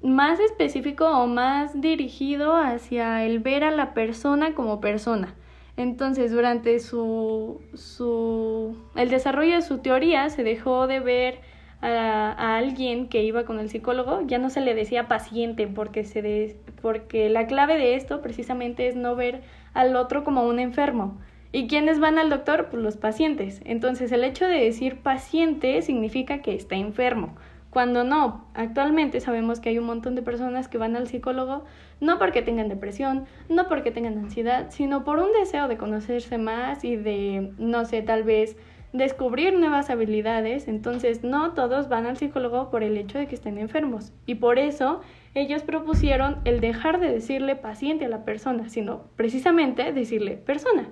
más 0.01 0.39
específico 0.39 1.05
o 1.05 1.27
más 1.27 1.79
dirigido 1.81 2.55
hacia 2.55 3.25
el 3.25 3.39
ver 3.39 3.63
a 3.63 3.71
la 3.71 3.93
persona 3.93 4.55
como 4.55 4.79
persona. 4.79 5.36
Entonces, 5.75 6.31
durante 6.31 6.79
su, 6.79 7.62
su 7.74 8.75
el 8.95 9.09
desarrollo 9.09 9.55
de 9.55 9.62
su 9.62 9.77
teoría 9.79 10.29
se 10.29 10.43
dejó 10.43 10.88
de 10.88 11.00
ver 11.00 11.39
a, 11.81 12.57
alguien 12.57 13.07
que 13.07 13.24
iba 13.24 13.45
con 13.45 13.59
el 13.59 13.69
psicólogo, 13.69 14.21
ya 14.25 14.38
no 14.38 14.50
se 14.50 14.62
le 14.62 14.75
decía 14.75 15.07
paciente 15.07 15.67
porque 15.67 16.03
se 16.03 16.57
porque 16.81 17.29
la 17.29 17.48
clave 17.48 17.77
de 17.77 17.95
esto 17.95 18.21
precisamente 18.21 18.88
es 18.88 18.95
no 18.95 19.15
ver 19.15 19.41
al 19.74 19.95
otro 19.95 20.24
como 20.24 20.43
un 20.43 20.59
enfermo, 20.59 21.17
¿Y 21.51 21.68
quiénes 21.68 22.00
van 22.00 22.20
al 22.20 22.29
doctor? 22.29 22.68
Pues 22.70 22.84
los 22.84 22.98
pacientes. 22.98 23.62
Entonces 23.65 24.12
el 24.12 24.24
hecho 24.24 24.46
de 24.46 24.63
decir 24.63 24.98
paciente 24.98 25.82
significa 25.82 26.44
que 26.44 26.53
está 26.53 26.75
enfermo. 26.75 27.36
Cuando 27.72 28.03
no, 28.03 28.46
actualmente 28.53 29.20
sabemos 29.20 29.60
que 29.60 29.70
hay 29.70 29.79
un 29.79 29.86
montón 29.86 30.15
de 30.15 30.22
personas 30.22 30.68
que 30.68 30.77
van 30.77 30.96
al 30.96 31.08
psicólogo 31.08 31.65
no 32.01 32.18
porque 32.18 32.41
tengan 32.41 32.70
depresión, 32.70 33.25
no 33.48 33.68
porque 33.68 33.91
tengan 33.91 34.18
ansiedad, 34.18 34.68
sino 34.70 35.03
por 35.03 35.20
un 35.20 35.32
deseo 35.34 35.68
de 35.68 35.77
conocerse 35.77 36.38
más 36.38 36.84
y 36.84 36.96
de, 36.96 37.51
no 37.58 37.86
sé, 37.86 38.01
tal 38.01 38.24
vez 38.24 38.56
descubrir 38.94 39.58
nuevas 39.58 39.89
habilidades. 39.89 40.68
Entonces 40.68 41.24
no 41.24 41.53
todos 41.53 41.89
van 41.89 42.06
al 42.06 42.18
psicólogo 42.18 42.70
por 42.70 42.84
el 42.84 42.96
hecho 42.96 43.18
de 43.18 43.27
que 43.27 43.36
estén 43.36 43.58
enfermos. 43.58 44.13
Y 44.27 44.36
por 44.36 44.60
eso 44.60 45.01
ellos 45.34 45.63
propusieron 45.63 46.41
el 46.46 46.60
dejar 46.60 47.00
de 47.00 47.12
decirle 47.12 47.56
paciente 47.56 48.06
a 48.06 48.10
la 48.10 48.24
persona, 48.24 48.70
sino 48.70 49.06
precisamente 49.15 49.94
decirle 49.94 50.38
persona. 50.38 50.89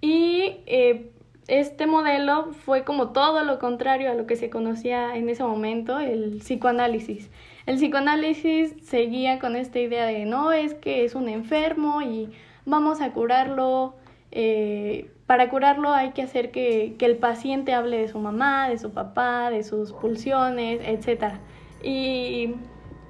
Y 0.00 0.58
eh, 0.66 1.10
este 1.48 1.86
modelo 1.86 2.52
fue 2.52 2.84
como 2.84 3.10
todo 3.10 3.44
lo 3.44 3.58
contrario 3.58 4.10
a 4.10 4.14
lo 4.14 4.26
que 4.26 4.36
se 4.36 4.50
conocía 4.50 5.16
en 5.16 5.28
ese 5.28 5.44
momento, 5.44 6.00
el 6.00 6.38
psicoanálisis. 6.40 7.30
El 7.66 7.76
psicoanálisis 7.76 8.74
seguía 8.82 9.38
con 9.38 9.56
esta 9.56 9.78
idea 9.78 10.06
de 10.06 10.24
no 10.24 10.52
es 10.52 10.74
que 10.74 11.04
es 11.04 11.14
un 11.14 11.28
enfermo 11.28 12.02
y 12.02 12.30
vamos 12.64 13.00
a 13.00 13.12
curarlo. 13.12 13.94
Eh, 14.32 15.10
para 15.26 15.48
curarlo 15.48 15.92
hay 15.92 16.10
que 16.10 16.22
hacer 16.22 16.50
que, 16.50 16.94
que, 16.98 17.06
el 17.06 17.16
paciente 17.16 17.72
hable 17.72 17.98
de 17.98 18.08
su 18.08 18.18
mamá, 18.18 18.68
de 18.68 18.78
su 18.78 18.90
papá, 18.90 19.50
de 19.50 19.62
sus 19.62 19.92
pulsiones, 19.92 20.80
etc. 20.84 21.34
Y, 21.82 22.54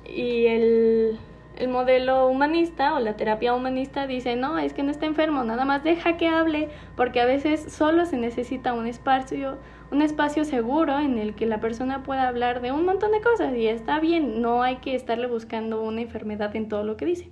y 0.09 0.47
el, 0.47 1.19
el 1.57 1.69
modelo 1.69 2.29
humanista 2.29 2.95
o 2.95 3.01
la 3.01 3.17
terapia 3.17 3.55
humanista 3.55 4.07
dice, 4.07 4.37
no, 4.37 4.59
es 4.59 4.73
que 4.73 4.83
no 4.83 4.91
está 4.91 5.07
enfermo, 5.07 5.43
nada 5.45 5.65
más 5.65 5.83
deja 5.83 6.17
que 6.17 6.29
hable, 6.29 6.69
porque 6.97 7.21
a 7.21 7.27
veces 7.27 7.73
solo 7.73 8.05
se 8.05 8.17
necesita 8.17 8.75
un 8.75 8.87
espacio, 8.87 9.59
un 9.91 10.03
espacio 10.03 10.45
seguro 10.45 10.99
en 10.99 11.19
el 11.19 11.35
que 11.35 11.47
la 11.47 11.61
persona 11.61 12.03
pueda 12.03 12.29
hablar 12.29 12.61
de 12.61 12.73
un 12.73 12.85
montón 12.85 13.13
de 13.13 13.21
cosas 13.21 13.55
y 13.57 13.67
está 13.67 14.01
bien, 14.01 14.43
no 14.43 14.63
hay 14.63 14.77
que 14.77 14.95
estarle 14.95 15.27
buscando 15.27 15.83
una 15.83 16.03
enfermedad 16.03 16.55
en 16.57 16.69
todo 16.69 16.85
lo 16.85 16.97
que 16.97 17.07
dice. 17.07 17.31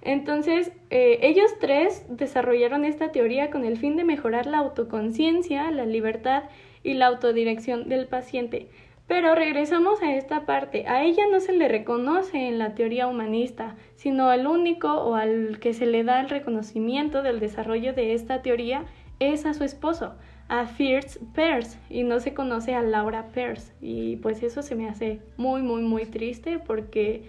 Entonces, 0.00 0.70
eh, 0.90 1.18
ellos 1.22 1.50
tres 1.60 2.06
desarrollaron 2.08 2.84
esta 2.84 3.10
teoría 3.10 3.50
con 3.50 3.64
el 3.64 3.78
fin 3.78 3.96
de 3.96 4.04
mejorar 4.04 4.46
la 4.46 4.58
autoconciencia, 4.58 5.70
la 5.72 5.86
libertad 5.86 6.44
y 6.84 6.94
la 6.94 7.06
autodirección 7.06 7.88
del 7.88 8.06
paciente. 8.06 8.68
Pero 9.08 9.34
regresamos 9.34 10.02
a 10.02 10.14
esta 10.14 10.44
parte. 10.44 10.86
A 10.86 11.02
ella 11.02 11.24
no 11.32 11.40
se 11.40 11.54
le 11.54 11.66
reconoce 11.66 12.46
en 12.46 12.58
la 12.58 12.74
teoría 12.74 13.08
humanista, 13.08 13.74
sino 13.96 14.28
al 14.28 14.46
único 14.46 14.92
o 14.92 15.14
al 15.14 15.58
que 15.60 15.72
se 15.72 15.86
le 15.86 16.04
da 16.04 16.20
el 16.20 16.28
reconocimiento 16.28 17.22
del 17.22 17.40
desarrollo 17.40 17.94
de 17.94 18.12
esta 18.12 18.42
teoría 18.42 18.84
es 19.18 19.46
a 19.46 19.54
su 19.54 19.64
esposo, 19.64 20.14
a 20.48 20.66
Fierce 20.66 21.18
Peirce, 21.34 21.78
y 21.88 22.04
no 22.04 22.20
se 22.20 22.34
conoce 22.34 22.74
a 22.74 22.82
Laura 22.82 23.28
Peirce. 23.32 23.72
Y 23.80 24.16
pues 24.16 24.42
eso 24.42 24.60
se 24.60 24.74
me 24.74 24.88
hace 24.90 25.20
muy, 25.38 25.62
muy, 25.62 25.82
muy 25.82 26.04
triste 26.04 26.58
porque 26.58 27.24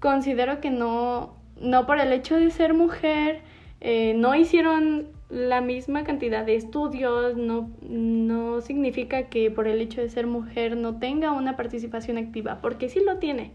considero 0.00 0.60
que 0.60 0.70
no, 0.70 1.34
no 1.58 1.86
por 1.86 1.98
el 1.98 2.12
hecho 2.12 2.36
de 2.36 2.50
ser 2.50 2.74
mujer, 2.74 3.40
eh, 3.80 4.12
no 4.14 4.34
hicieron 4.34 5.15
la 5.28 5.60
misma 5.60 6.04
cantidad 6.04 6.44
de 6.44 6.54
estudios, 6.54 7.36
no, 7.36 7.70
no 7.82 8.60
significa 8.60 9.24
que 9.24 9.50
por 9.50 9.66
el 9.66 9.80
hecho 9.80 10.00
de 10.00 10.08
ser 10.08 10.26
mujer 10.26 10.76
no 10.76 10.98
tenga 10.98 11.32
una 11.32 11.56
participación 11.56 12.16
activa, 12.16 12.60
porque 12.62 12.88
sí 12.88 13.00
lo 13.04 13.18
tiene. 13.18 13.52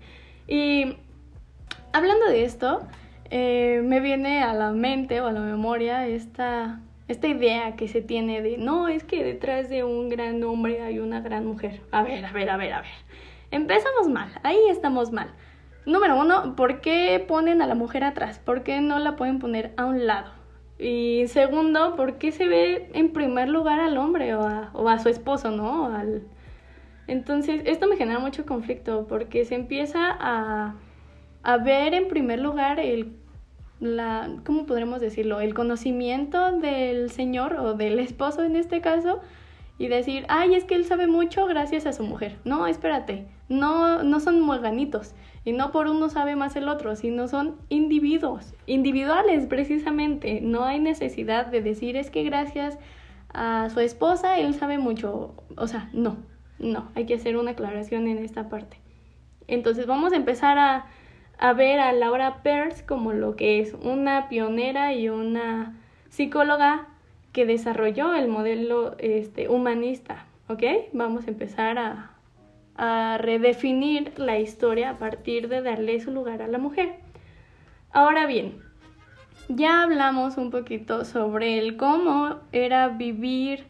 Y 0.47 0.97
hablando 1.93 2.25
de 2.27 2.43
esto, 2.43 2.81
eh, 3.29 3.81
me 3.85 4.01
viene 4.01 4.43
a 4.43 4.53
la 4.53 4.71
mente 4.71 5.21
o 5.21 5.27
a 5.27 5.31
la 5.31 5.39
memoria 5.39 6.07
esta, 6.07 6.81
esta 7.07 7.27
idea 7.27 7.77
que 7.77 7.87
se 7.87 8.01
tiene 8.01 8.41
de, 8.41 8.57
no, 8.57 8.89
es 8.89 9.05
que 9.05 9.23
detrás 9.23 9.69
de 9.69 9.85
un 9.85 10.09
gran 10.09 10.43
hombre 10.43 10.81
hay 10.81 10.99
una 10.99 11.21
gran 11.21 11.45
mujer. 11.45 11.81
A 11.91 12.03
ver, 12.03 12.25
a 12.25 12.33
ver, 12.33 12.49
a 12.49 12.57
ver, 12.57 12.73
a 12.73 12.81
ver. 12.81 12.91
Empezamos 13.49 14.09
mal, 14.09 14.29
ahí 14.43 14.59
estamos 14.69 15.11
mal. 15.11 15.29
Número 15.85 16.19
uno, 16.19 16.55
¿por 16.55 16.81
qué 16.81 17.23
ponen 17.25 17.61
a 17.61 17.67
la 17.67 17.75
mujer 17.75 18.03
atrás? 18.03 18.39
¿Por 18.39 18.63
qué 18.63 18.81
no 18.81 18.99
la 18.99 19.15
pueden 19.15 19.39
poner 19.39 19.73
a 19.77 19.85
un 19.85 20.05
lado? 20.05 20.40
Y 20.81 21.27
segundo, 21.27 21.95
¿por 21.95 22.17
qué 22.17 22.31
se 22.31 22.47
ve 22.47 22.89
en 22.93 23.13
primer 23.13 23.49
lugar 23.49 23.79
al 23.79 23.97
hombre 23.97 24.33
o 24.33 24.41
a, 24.41 24.71
o 24.73 24.89
a 24.89 24.97
su 24.97 25.09
esposo, 25.09 25.51
no? 25.51 25.85
Al... 25.95 26.23
Entonces, 27.05 27.61
esto 27.65 27.85
me 27.87 27.97
genera 27.97 28.17
mucho 28.17 28.47
conflicto 28.47 29.05
porque 29.07 29.45
se 29.45 29.53
empieza 29.53 29.99
a, 30.09 30.73
a 31.43 31.57
ver 31.57 31.93
en 31.93 32.07
primer 32.07 32.39
lugar 32.39 32.79
el, 32.79 33.13
la, 33.79 34.27
¿cómo 34.43 34.65
podremos 34.65 34.99
decirlo? 35.01 35.39
El 35.39 35.53
conocimiento 35.53 36.51
del 36.57 37.11
señor 37.11 37.53
o 37.57 37.75
del 37.75 37.99
esposo 37.99 38.43
en 38.43 38.55
este 38.55 38.81
caso 38.81 39.21
y 39.77 39.87
decir, 39.87 40.25
ay, 40.29 40.55
es 40.55 40.63
que 40.63 40.75
él 40.75 40.85
sabe 40.85 41.07
mucho 41.07 41.45
gracias 41.47 41.85
a 41.85 41.93
su 41.93 42.03
mujer. 42.03 42.37
No, 42.43 42.67
espérate, 42.67 43.27
no, 43.49 44.03
no 44.03 44.19
son 44.19 44.41
mueganitos. 44.41 45.13
Y 45.43 45.53
no 45.53 45.71
por 45.71 45.87
uno 45.87 46.09
sabe 46.09 46.35
más 46.35 46.55
el 46.55 46.67
otro, 46.67 46.95
sino 46.95 47.27
son 47.27 47.55
individuos, 47.69 48.53
individuales 48.67 49.47
precisamente. 49.47 50.39
No 50.41 50.65
hay 50.65 50.79
necesidad 50.79 51.47
de 51.47 51.61
decir 51.61 51.97
es 51.97 52.11
que 52.11 52.23
gracias 52.23 52.77
a 53.33 53.69
su 53.71 53.79
esposa 53.79 54.37
él 54.37 54.53
sabe 54.53 54.77
mucho. 54.77 55.33
O 55.57 55.67
sea, 55.67 55.89
no, 55.93 56.17
no, 56.59 56.89
hay 56.93 57.05
que 57.07 57.15
hacer 57.15 57.37
una 57.37 57.51
aclaración 57.51 58.07
en 58.07 58.19
esta 58.19 58.49
parte. 58.49 58.77
Entonces 59.47 59.87
vamos 59.87 60.13
a 60.13 60.17
empezar 60.17 60.59
a, 60.59 60.85
a 61.39 61.53
ver 61.53 61.79
a 61.79 61.91
Laura 61.91 62.43
Peirce 62.43 62.85
como 62.85 63.11
lo 63.11 63.35
que 63.35 63.59
es 63.59 63.73
una 63.81 64.29
pionera 64.29 64.93
y 64.93 65.09
una 65.09 65.75
psicóloga 66.09 66.87
que 67.31 67.45
desarrolló 67.45 68.13
el 68.13 68.27
modelo 68.27 68.95
este, 68.99 69.49
humanista. 69.49 70.25
¿Ok? 70.47 70.63
Vamos 70.91 71.27
a 71.27 71.31
empezar 71.31 71.77
a, 71.77 72.11
a 72.75 73.17
redefinir 73.19 74.13
la 74.17 74.39
historia 74.39 74.91
a 74.91 74.97
partir 74.97 75.47
de 75.47 75.61
darle 75.61 75.99
su 76.01 76.11
lugar 76.11 76.41
a 76.41 76.47
la 76.47 76.57
mujer. 76.57 76.95
Ahora 77.91 78.25
bien, 78.25 78.61
ya 79.47 79.83
hablamos 79.83 80.37
un 80.37 80.51
poquito 80.51 81.05
sobre 81.05 81.57
el 81.57 81.77
cómo 81.77 82.37
era 82.51 82.87
vivir 82.89 83.65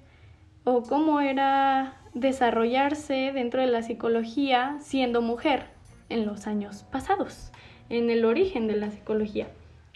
o 0.64 0.84
cómo 0.84 1.22
era 1.22 1.98
desarrollarse 2.14 3.32
dentro 3.34 3.62
de 3.62 3.68
la 3.68 3.84
psicología 3.84 4.78
siendo 4.80 5.22
mujer 5.22 5.66
en 6.10 6.26
los 6.26 6.46
años 6.46 6.84
pasados, 6.92 7.52
en 7.90 8.10
el 8.10 8.26
origen 8.26 8.68
de 8.68 8.76
la 8.76 8.92
psicología. 8.92 9.48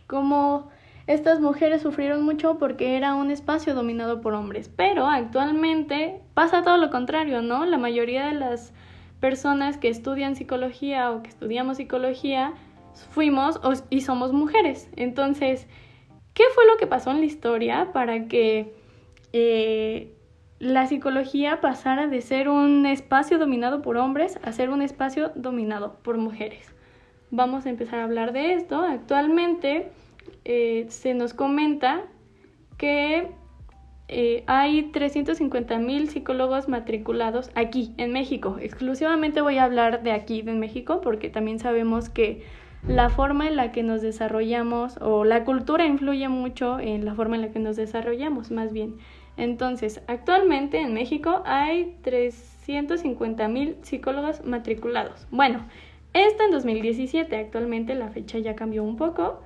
Cómo 0.08 0.70
estas 1.08 1.40
mujeres 1.40 1.84
sufrieron 1.84 2.24
mucho 2.24 2.58
porque 2.58 2.98
era 2.98 3.14
un 3.14 3.30
espacio 3.30 3.76
dominado 3.76 4.22
por 4.22 4.34
hombres, 4.34 4.70
pero 4.76 5.06
actualmente 5.06 6.22
pasa 6.34 6.64
todo 6.64 6.78
lo 6.78 6.90
contrario, 6.90 7.42
¿no? 7.42 7.66
La 7.66 7.78
mayoría 7.78 8.26
de 8.26 8.34
las 8.34 8.74
personas 9.20 9.78
que 9.78 9.90
estudian 9.90 10.36
psicología 10.36 11.12
o 11.12 11.22
que 11.22 11.30
estudiamos 11.30 11.78
psicología 11.78 12.54
fuimos 13.12 13.60
y 13.90 14.02
somos 14.02 14.34
mujeres. 14.34 14.90
Entonces, 14.96 15.68
¿qué 16.34 16.44
fue 16.56 16.66
lo 16.66 16.78
que 16.78 16.88
pasó 16.88 17.12
en 17.12 17.20
la 17.20 17.26
historia 17.26 17.92
para 17.94 18.28
que 18.28 18.74
eh, 19.32 20.12
la 20.58 20.88
psicología 20.88 21.62
pasara 21.62 22.08
de 22.08 22.22
ser 22.22 22.50
un 22.50 22.86
espacio 22.88 23.38
dominado 23.38 23.84
por 23.84 23.98
hombres 23.98 24.40
a 24.44 24.52
ser 24.52 24.72
un 24.72 24.82
espacio 24.82 25.32
dominado 25.36 26.00
por 26.02 26.18
mujeres? 26.18 26.74
Vamos 27.30 27.66
a 27.66 27.70
empezar 27.70 28.00
a 28.00 28.06
hablar 28.06 28.34
de 28.34 28.54
esto. 28.54 28.80
Actualmente 28.82 29.92
eh, 30.44 30.86
se 30.90 31.14
nos 31.14 31.34
comenta 31.34 32.04
que 32.78 33.32
eh, 34.08 34.44
hay 34.46 34.84
350 34.92 35.80
mil 35.80 36.10
psicólogos 36.10 36.68
matriculados 36.68 37.50
aquí, 37.56 37.94
en 37.98 38.12
México. 38.12 38.58
Exclusivamente 38.60 39.42
voy 39.42 39.58
a 39.58 39.64
hablar 39.64 40.04
de 40.04 40.12
aquí, 40.12 40.42
de 40.42 40.54
México, 40.54 41.02
porque 41.02 41.30
también 41.30 41.60
sabemos 41.60 42.10
que 42.10 42.44
la 42.88 43.10
forma 43.10 43.48
en 43.48 43.56
la 43.56 43.72
que 43.72 43.82
nos 43.82 44.04
desarrollamos 44.04 44.98
o 45.02 45.26
la 45.26 45.44
cultura 45.44 45.86
influye 45.86 46.30
mucho 46.30 46.80
en 46.80 47.04
la 47.04 47.16
forma 47.16 47.36
en 47.36 47.42
la 47.42 47.50
que 47.50 47.60
nos 47.60 47.76
desarrollamos, 47.76 48.52
más 48.52 48.74
bien. 48.74 48.98
Entonces, 49.38 50.02
actualmente 50.08 50.80
en 50.80 50.94
México 50.94 51.42
hay 51.46 51.98
350 52.04 53.48
mil 53.48 53.76
psicólogos 53.82 54.46
matriculados. 54.46 55.28
Bueno, 55.32 55.66
esto 56.14 56.44
en 56.44 56.52
2017, 56.52 57.36
actualmente 57.36 57.96
la 57.96 58.10
fecha 58.10 58.38
ya 58.38 58.56
cambió 58.56 58.84
un 58.84 58.96
poco. 58.98 59.42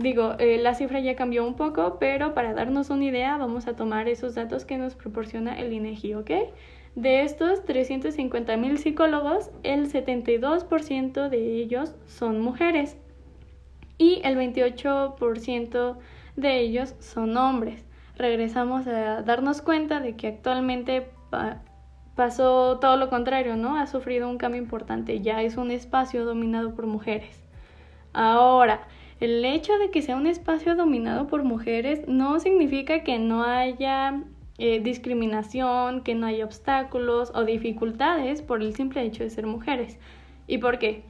Digo, 0.00 0.34
eh, 0.38 0.56
la 0.56 0.74
cifra 0.74 0.98
ya 1.00 1.14
cambió 1.14 1.46
un 1.46 1.56
poco, 1.56 1.98
pero 2.00 2.32
para 2.32 2.54
darnos 2.54 2.88
una 2.88 3.04
idea 3.04 3.36
vamos 3.36 3.66
a 3.66 3.76
tomar 3.76 4.08
esos 4.08 4.34
datos 4.34 4.64
que 4.64 4.78
nos 4.78 4.94
proporciona 4.94 5.60
el 5.60 5.74
INEGI, 5.74 6.14
¿ok? 6.14 6.30
De 6.94 7.22
estos 7.22 7.66
350 7.66 8.56
mil 8.56 8.78
psicólogos, 8.78 9.50
el 9.62 9.92
72% 9.92 11.28
de 11.28 11.56
ellos 11.56 11.94
son 12.06 12.40
mujeres 12.40 12.96
y 13.98 14.22
el 14.24 14.38
28% 14.38 15.98
de 16.34 16.60
ellos 16.60 16.94
son 16.98 17.36
hombres. 17.36 17.84
Regresamos 18.16 18.86
a 18.86 19.20
darnos 19.20 19.60
cuenta 19.60 20.00
de 20.00 20.16
que 20.16 20.28
actualmente 20.28 21.10
pasó 22.14 22.78
todo 22.78 22.96
lo 22.96 23.10
contrario, 23.10 23.56
¿no? 23.56 23.76
Ha 23.76 23.86
sufrido 23.86 24.30
un 24.30 24.38
cambio 24.38 24.62
importante, 24.62 25.20
ya 25.20 25.42
es 25.42 25.58
un 25.58 25.70
espacio 25.70 26.24
dominado 26.24 26.74
por 26.74 26.86
mujeres. 26.86 27.42
Ahora, 28.14 28.88
el 29.20 29.44
hecho 29.44 29.76
de 29.78 29.90
que 29.90 30.00
sea 30.00 30.16
un 30.16 30.26
espacio 30.26 30.74
dominado 30.74 31.26
por 31.26 31.44
mujeres 31.44 32.08
no 32.08 32.40
significa 32.40 33.04
que 33.04 33.18
no 33.18 33.44
haya 33.44 34.22
eh, 34.56 34.80
discriminación, 34.80 36.02
que 36.02 36.14
no 36.14 36.26
haya 36.26 36.44
obstáculos 36.44 37.30
o 37.34 37.44
dificultades 37.44 38.40
por 38.40 38.62
el 38.62 38.74
simple 38.74 39.02
hecho 39.02 39.22
de 39.22 39.30
ser 39.30 39.46
mujeres. 39.46 39.98
¿Y 40.46 40.58
por 40.58 40.78
qué? 40.78 41.02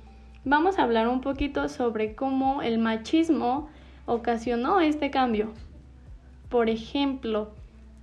Vamos 0.45 0.79
a 0.79 0.83
hablar 0.83 1.07
un 1.07 1.21
poquito 1.21 1.69
sobre 1.69 2.17
cómo 2.17 2.63
el 2.63 2.79
machismo 2.79 3.69
ocasionó 4.07 4.81
este 4.81 5.11
cambio. 5.11 5.53
Por 6.49 6.69
ejemplo, 6.69 7.53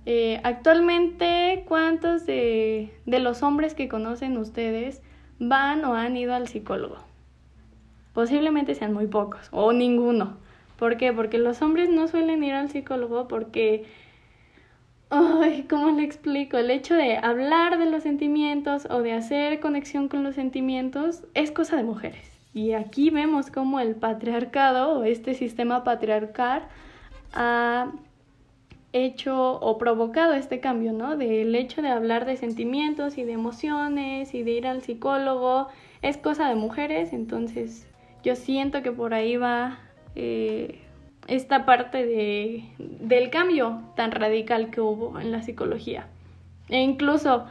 eh, 0.06 0.40
actualmente, 0.42 1.64
¿cuántos 1.68 2.24
de 2.24 2.90
los 3.04 3.42
hombres 3.42 3.74
que 3.74 3.88
conocen 3.88 4.38
ustedes 4.38 5.02
van 5.38 5.84
o 5.84 5.94
han 5.94 6.16
ido 6.16 6.32
al 6.32 6.48
psicólogo? 6.48 7.07
Posiblemente 8.18 8.74
sean 8.74 8.94
muy 8.94 9.06
pocos 9.06 9.46
o 9.52 9.72
ninguno. 9.72 10.38
¿Por 10.76 10.96
qué? 10.96 11.12
Porque 11.12 11.38
los 11.38 11.62
hombres 11.62 11.88
no 11.88 12.08
suelen 12.08 12.42
ir 12.42 12.52
al 12.52 12.68
psicólogo 12.68 13.28
porque, 13.28 13.84
ay, 15.08 15.66
¿cómo 15.70 15.92
le 15.92 16.02
explico? 16.02 16.58
El 16.58 16.72
hecho 16.72 16.96
de 16.96 17.16
hablar 17.16 17.78
de 17.78 17.88
los 17.88 18.02
sentimientos 18.02 18.88
o 18.90 19.02
de 19.02 19.12
hacer 19.12 19.60
conexión 19.60 20.08
con 20.08 20.24
los 20.24 20.34
sentimientos 20.34 21.22
es 21.34 21.52
cosa 21.52 21.76
de 21.76 21.84
mujeres. 21.84 22.28
Y 22.52 22.72
aquí 22.72 23.10
vemos 23.10 23.52
cómo 23.52 23.78
el 23.78 23.94
patriarcado 23.94 24.98
o 24.98 25.04
este 25.04 25.34
sistema 25.34 25.84
patriarcal 25.84 26.64
ha 27.34 27.92
hecho 28.92 29.60
o 29.60 29.78
provocado 29.78 30.32
este 30.32 30.58
cambio, 30.58 30.92
¿no? 30.92 31.16
Del 31.16 31.54
hecho 31.54 31.82
de 31.82 31.90
hablar 31.90 32.24
de 32.24 32.36
sentimientos 32.36 33.16
y 33.16 33.22
de 33.22 33.34
emociones 33.34 34.34
y 34.34 34.42
de 34.42 34.50
ir 34.50 34.66
al 34.66 34.82
psicólogo 34.82 35.68
es 36.02 36.16
cosa 36.16 36.48
de 36.48 36.56
mujeres, 36.56 37.12
entonces 37.12 37.87
yo 38.22 38.36
siento 38.36 38.82
que 38.82 38.92
por 38.92 39.14
ahí 39.14 39.36
va 39.36 39.78
eh, 40.14 40.80
esta 41.26 41.64
parte 41.64 42.04
de, 42.06 42.64
del 42.78 43.30
cambio 43.30 43.82
tan 43.96 44.12
radical 44.12 44.70
que 44.70 44.80
hubo 44.80 45.20
en 45.20 45.30
la 45.30 45.42
psicología. 45.42 46.06
E 46.68 46.80
incluso 46.80 47.46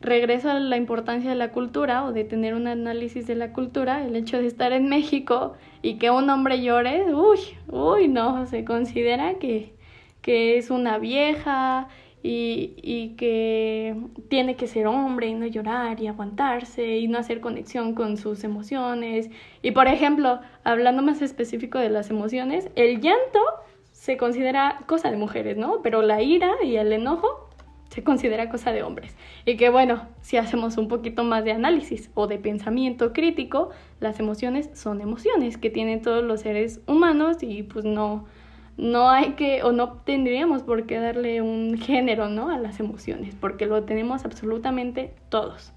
regreso 0.00 0.50
a 0.50 0.54
la 0.54 0.76
importancia 0.76 1.30
de 1.30 1.36
la 1.36 1.52
cultura 1.52 2.04
o 2.04 2.12
de 2.12 2.24
tener 2.24 2.54
un 2.54 2.66
análisis 2.66 3.26
de 3.26 3.36
la 3.36 3.52
cultura, 3.52 4.04
el 4.04 4.16
hecho 4.16 4.38
de 4.38 4.46
estar 4.46 4.72
en 4.72 4.88
México 4.88 5.54
y 5.80 5.94
que 5.94 6.10
un 6.10 6.28
hombre 6.28 6.62
llore, 6.62 7.14
uy, 7.14 7.38
uy, 7.68 8.08
no, 8.08 8.46
se 8.46 8.64
considera 8.64 9.34
que, 9.34 9.72
que 10.20 10.58
es 10.58 10.70
una 10.70 10.98
vieja 10.98 11.88
y, 12.22 12.74
y, 12.82 13.16
que 13.16 13.96
tiene 14.28 14.56
que 14.56 14.66
ser 14.66 14.86
hombre 14.86 15.26
y 15.26 15.34
no 15.34 15.46
llorar 15.46 16.00
y 16.00 16.06
aguantarse 16.06 16.98
y 16.98 17.08
no 17.08 17.18
hacer 17.18 17.40
conexión 17.40 17.94
con 17.94 18.16
sus 18.16 18.44
emociones. 18.44 19.30
Y 19.62 19.72
por 19.72 19.88
ejemplo, 19.88 20.40
hablando 20.64 21.02
más 21.02 21.20
específico 21.22 21.78
de 21.78 21.90
las 21.90 22.10
emociones, 22.10 22.68
el 22.76 23.00
llanto 23.00 23.40
se 23.90 24.16
considera 24.16 24.80
cosa 24.86 25.10
de 25.10 25.16
mujeres, 25.16 25.56
¿no? 25.56 25.80
Pero 25.82 26.02
la 26.02 26.22
ira 26.22 26.50
y 26.64 26.76
el 26.76 26.92
enojo 26.92 27.48
se 27.92 28.02
considera 28.02 28.48
cosa 28.48 28.72
de 28.72 28.82
hombres. 28.82 29.14
Y 29.44 29.56
que 29.56 29.68
bueno, 29.68 30.08
si 30.22 30.38
hacemos 30.38 30.78
un 30.78 30.88
poquito 30.88 31.24
más 31.24 31.44
de 31.44 31.52
análisis 31.52 32.10
o 32.14 32.26
de 32.26 32.38
pensamiento 32.38 33.12
crítico, 33.12 33.70
las 34.00 34.18
emociones 34.18 34.70
son 34.72 35.00
emociones 35.02 35.58
que 35.58 35.70
tienen 35.70 36.00
todos 36.00 36.24
los 36.24 36.40
seres 36.40 36.80
humanos 36.86 37.42
y 37.42 37.62
pues 37.64 37.84
no 37.84 38.24
no 38.76 39.10
hay 39.10 39.32
que 39.32 39.62
o 39.62 39.72
no 39.72 39.94
tendríamos 40.04 40.62
por 40.62 40.86
qué 40.86 40.98
darle 40.98 41.42
un 41.42 41.78
género, 41.78 42.28
¿no? 42.28 42.50
a 42.50 42.58
las 42.58 42.80
emociones, 42.80 43.34
porque 43.34 43.66
lo 43.66 43.84
tenemos 43.84 44.24
absolutamente 44.24 45.12
todos. 45.28 45.72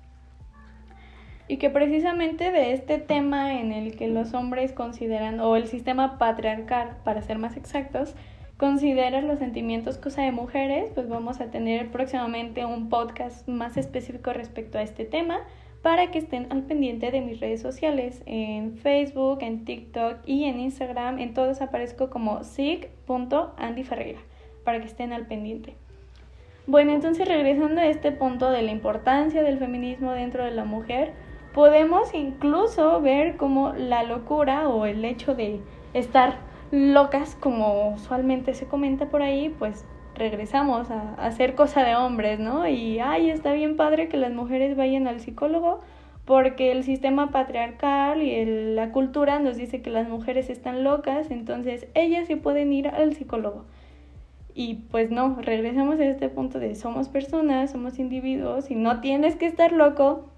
Y 1.47 1.58
que 1.58 1.69
precisamente 1.69 2.51
de 2.51 2.73
este 2.73 2.97
tema 2.97 3.60
en 3.60 3.71
el 3.71 3.95
que 3.95 4.08
los 4.08 4.34
hombres 4.34 4.71
consideran, 4.71 5.39
o 5.39 5.55
el 5.55 5.67
sistema 5.67 6.17
patriarcal, 6.17 6.97
para 7.03 7.21
ser 7.21 7.38
más 7.38 7.55
exactos, 7.55 8.15
considera 8.58 9.21
los 9.21 9.39
sentimientos 9.39 9.97
cosa 9.97 10.23
de 10.23 10.31
mujeres, 10.31 10.89
pues 10.95 11.08
vamos 11.08 11.41
a 11.41 11.51
tener 11.51 11.91
próximamente 11.91 12.65
un 12.65 12.89
podcast 12.89 13.47
más 13.47 13.77
específico 13.77 14.34
respecto 14.34 14.77
a 14.77 14.81
este 14.81 15.05
tema 15.05 15.41
para 15.85 16.09
que 16.09 16.17
estén 16.17 16.51
al 16.51 16.63
pendiente 16.63 17.11
de 17.11 17.21
mis 17.21 17.39
redes 17.39 17.61
sociales 17.61 18.23
en 18.25 18.75
Facebook, 18.75 19.37
en 19.41 19.65
TikTok 19.65 20.17
y 20.25 20.45
en 20.45 20.59
Instagram. 20.59 21.19
En 21.19 21.35
todos 21.35 21.61
aparezco 21.61 22.09
como 22.09 22.43
sig.andyferreira 22.43 24.17
para 24.63 24.79
que 24.79 24.87
estén 24.87 25.13
al 25.13 25.27
pendiente. 25.27 25.75
Bueno, 26.65 26.91
entonces 26.91 27.27
regresando 27.27 27.81
a 27.81 27.85
este 27.85 28.11
punto 28.11 28.49
de 28.49 28.63
la 28.63 28.71
importancia 28.71 29.43
del 29.43 29.59
feminismo 29.59 30.13
dentro 30.13 30.43
de 30.43 30.49
la 30.49 30.65
mujer, 30.65 31.13
podemos 31.53 32.15
incluso 32.15 32.99
ver 32.99 33.37
cómo 33.37 33.73
la 33.73 34.01
locura 34.01 34.67
o 34.67 34.87
el 34.87 35.05
hecho 35.05 35.35
de 35.35 35.59
estar 35.93 36.39
locas, 36.71 37.37
como 37.39 37.89
usualmente 37.89 38.55
se 38.55 38.65
comenta 38.65 39.05
por 39.05 39.21
ahí, 39.21 39.53
pues 39.59 39.85
regresamos 40.15 40.89
a, 40.89 41.13
hacer 41.15 41.56
cosa 41.56 41.84
de 41.84 41.95
hombres, 41.95 42.39
¿no? 42.39 42.67
Y, 42.67 42.99
ay, 42.99 43.30
está 43.30 43.54
bien 43.54 43.75
padre 43.75 44.10
que 44.10 44.17
las 44.17 44.34
mujeres 44.34 44.75
vayan 44.75 45.08
al 45.08 45.19
psicólogo 45.19 45.82
porque 46.25 46.71
el 46.71 46.84
sistema 46.84 47.30
patriarcal 47.30 48.21
y 48.21 48.73
la 48.73 48.91
cultura 48.91 49.39
nos 49.39 49.58
dice 49.58 49.82
que 49.82 49.91
las 49.91 50.10
mujeres 50.10 50.49
están 50.49 50.84
locas, 50.84 51.30
entonces 51.30 51.88
ellas 51.93 52.28
sí 52.28 52.36
pueden 52.36 52.73
ir 52.73 52.88
al 52.88 53.13
psicólogo. 53.13 53.65
Y 54.56 54.75
pues 54.89 55.12
no, 55.12 55.38
regresamos 55.39 55.99
a 55.99 56.06
este 56.06 56.30
punto 56.30 56.60
de 56.60 56.75
somos 56.75 57.10
personas, 57.10 57.71
somos 57.71 57.99
individuos 57.99 58.71
y 58.71 58.75
no 58.75 59.01
tienes 59.01 59.36
que 59.36 59.45
estar 59.45 59.71
loco, 59.71 60.30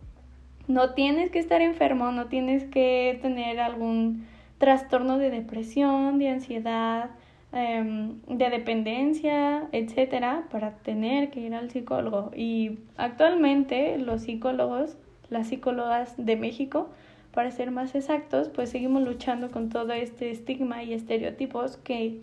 no 0.68 0.94
tienes 0.94 1.30
que 1.30 1.40
estar 1.40 1.62
enfermo, 1.62 2.12
no 2.12 2.26
tienes 2.26 2.66
que 2.66 3.18
tener 3.22 3.60
algún 3.60 4.26
trastorno 4.58 5.18
de 5.18 5.30
depresión, 5.30 6.18
de 6.18 6.30
ansiedad, 6.30 7.12
Em, 7.54 8.20
de 8.28 8.50
dependencia, 8.50 9.70
etcétera, 9.72 10.44
para 10.52 10.72
tener 10.80 11.30
que 11.30 11.40
ir 11.40 11.56
al 11.56 11.72
psicólogo. 11.72 12.32
Y 12.36 12.80
actualmente 12.98 13.98
los 13.98 14.24
psicólogos, 14.24 14.98
las 15.30 15.48
psicólogas 15.48 16.14
de 16.18 16.36
México, 16.36 16.90
para 17.34 17.50
ser 17.52 17.72
más 17.72 17.96
exactos, 17.96 18.50
pues 18.50 18.70
seguimos 18.70 19.04
luchando 19.04 19.50
con 19.50 19.70
todo 19.70 19.94
este 19.94 20.30
estigma 20.30 20.84
y 20.84 20.94
estereotipos 20.94 21.78
que, 21.78 22.22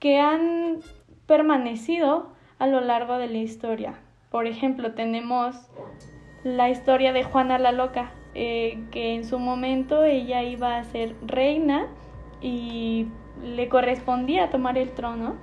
que 0.00 0.18
han 0.18 0.80
permanecido 1.26 2.30
a 2.58 2.66
lo 2.66 2.80
largo 2.80 3.18
de 3.18 3.28
la 3.28 3.38
historia. 3.38 3.94
Por 4.30 4.46
ejemplo, 4.46 4.94
tenemos 4.94 5.56
la 6.42 6.70
historia 6.70 7.12
de 7.12 7.22
Juana 7.22 7.58
la 7.58 7.70
Loca, 7.70 8.10
eh, 8.34 8.82
que 8.90 9.14
en 9.14 9.24
su 9.24 9.38
momento 9.38 10.02
ella 10.02 10.42
iba 10.42 10.76
a 10.76 10.84
ser 10.84 11.14
reina 11.22 11.86
y 12.40 13.06
le 13.42 13.68
correspondía 13.68 14.50
tomar 14.50 14.78
el 14.78 14.90
trono, 14.92 15.36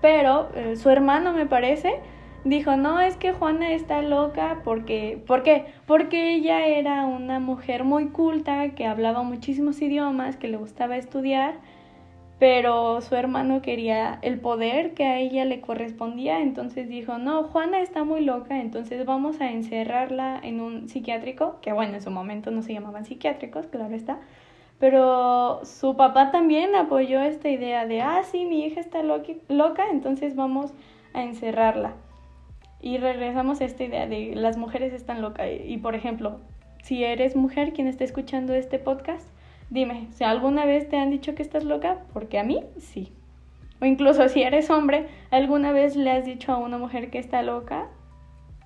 pero 0.00 0.48
eh, 0.54 0.76
su 0.76 0.90
hermano 0.90 1.32
me 1.32 1.46
parece 1.46 2.00
dijo, 2.44 2.76
no, 2.76 3.00
es 3.00 3.16
que 3.16 3.32
Juana 3.32 3.72
está 3.72 4.02
loca 4.02 4.60
porque, 4.64 5.22
¿por 5.26 5.42
qué? 5.42 5.66
Porque 5.86 6.34
ella 6.34 6.66
era 6.66 7.04
una 7.04 7.40
mujer 7.40 7.84
muy 7.84 8.08
culta, 8.08 8.70
que 8.70 8.86
hablaba 8.86 9.22
muchísimos 9.22 9.80
idiomas, 9.82 10.36
que 10.36 10.48
le 10.48 10.56
gustaba 10.56 10.96
estudiar, 10.96 11.54
pero 12.38 13.00
su 13.00 13.16
hermano 13.16 13.62
quería 13.62 14.18
el 14.22 14.40
poder 14.40 14.94
que 14.94 15.04
a 15.04 15.18
ella 15.18 15.44
le 15.44 15.60
correspondía, 15.60 16.40
entonces 16.40 16.88
dijo, 16.88 17.18
no, 17.18 17.44
Juana 17.44 17.80
está 17.80 18.04
muy 18.04 18.24
loca, 18.24 18.60
entonces 18.60 19.04
vamos 19.04 19.40
a 19.40 19.50
encerrarla 19.50 20.38
en 20.42 20.60
un 20.60 20.88
psiquiátrico, 20.88 21.58
que 21.60 21.72
bueno, 21.72 21.94
en 21.94 22.02
su 22.02 22.10
momento 22.10 22.50
no 22.50 22.62
se 22.62 22.72
llamaban 22.72 23.04
psiquiátricos, 23.04 23.66
claro 23.66 23.94
está, 23.94 24.20
pero 24.78 25.60
su 25.64 25.96
papá 25.96 26.30
también 26.30 26.74
apoyó 26.76 27.20
esta 27.20 27.48
idea 27.48 27.86
de, 27.86 28.00
ah, 28.00 28.22
sí, 28.22 28.44
mi 28.44 28.64
hija 28.64 28.80
está 28.80 29.02
loca, 29.02 29.86
entonces 29.90 30.36
vamos 30.36 30.72
a 31.14 31.22
encerrarla. 31.22 31.94
Y 32.80 32.98
regresamos 32.98 33.60
a 33.60 33.64
esta 33.64 33.82
idea 33.82 34.06
de 34.06 34.36
las 34.36 34.56
mujeres 34.56 34.92
están 34.92 35.20
locas. 35.20 35.48
Y 35.66 35.78
por 35.78 35.96
ejemplo, 35.96 36.38
si 36.84 37.02
eres 37.02 37.34
mujer 37.34 37.72
quien 37.72 37.88
está 37.88 38.04
escuchando 38.04 38.54
este 38.54 38.78
podcast, 38.78 39.26
dime, 39.68 40.06
si 40.12 40.22
alguna 40.22 40.64
vez 40.64 40.88
te 40.88 40.96
han 40.96 41.10
dicho 41.10 41.34
que 41.34 41.42
estás 41.42 41.64
loca, 41.64 41.98
porque 42.12 42.38
a 42.38 42.44
mí 42.44 42.62
sí. 42.78 43.12
O 43.80 43.84
incluso 43.84 44.28
si 44.28 44.42
eres 44.42 44.70
hombre, 44.70 45.08
alguna 45.30 45.72
vez 45.72 45.96
le 45.96 46.12
has 46.12 46.24
dicho 46.24 46.52
a 46.52 46.56
una 46.56 46.78
mujer 46.78 47.10
que 47.10 47.18
está 47.18 47.42
loca, 47.42 47.88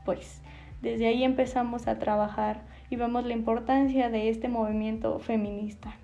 pues 0.04 0.42
desde 0.82 1.06
ahí 1.06 1.24
empezamos 1.24 1.88
a 1.88 1.98
trabajar 1.98 2.62
y 2.90 2.96
vemos 2.96 3.24
la 3.24 3.32
importancia 3.32 4.10
de 4.10 4.28
este 4.28 4.48
movimiento 4.48 5.18
feminista. 5.18 5.96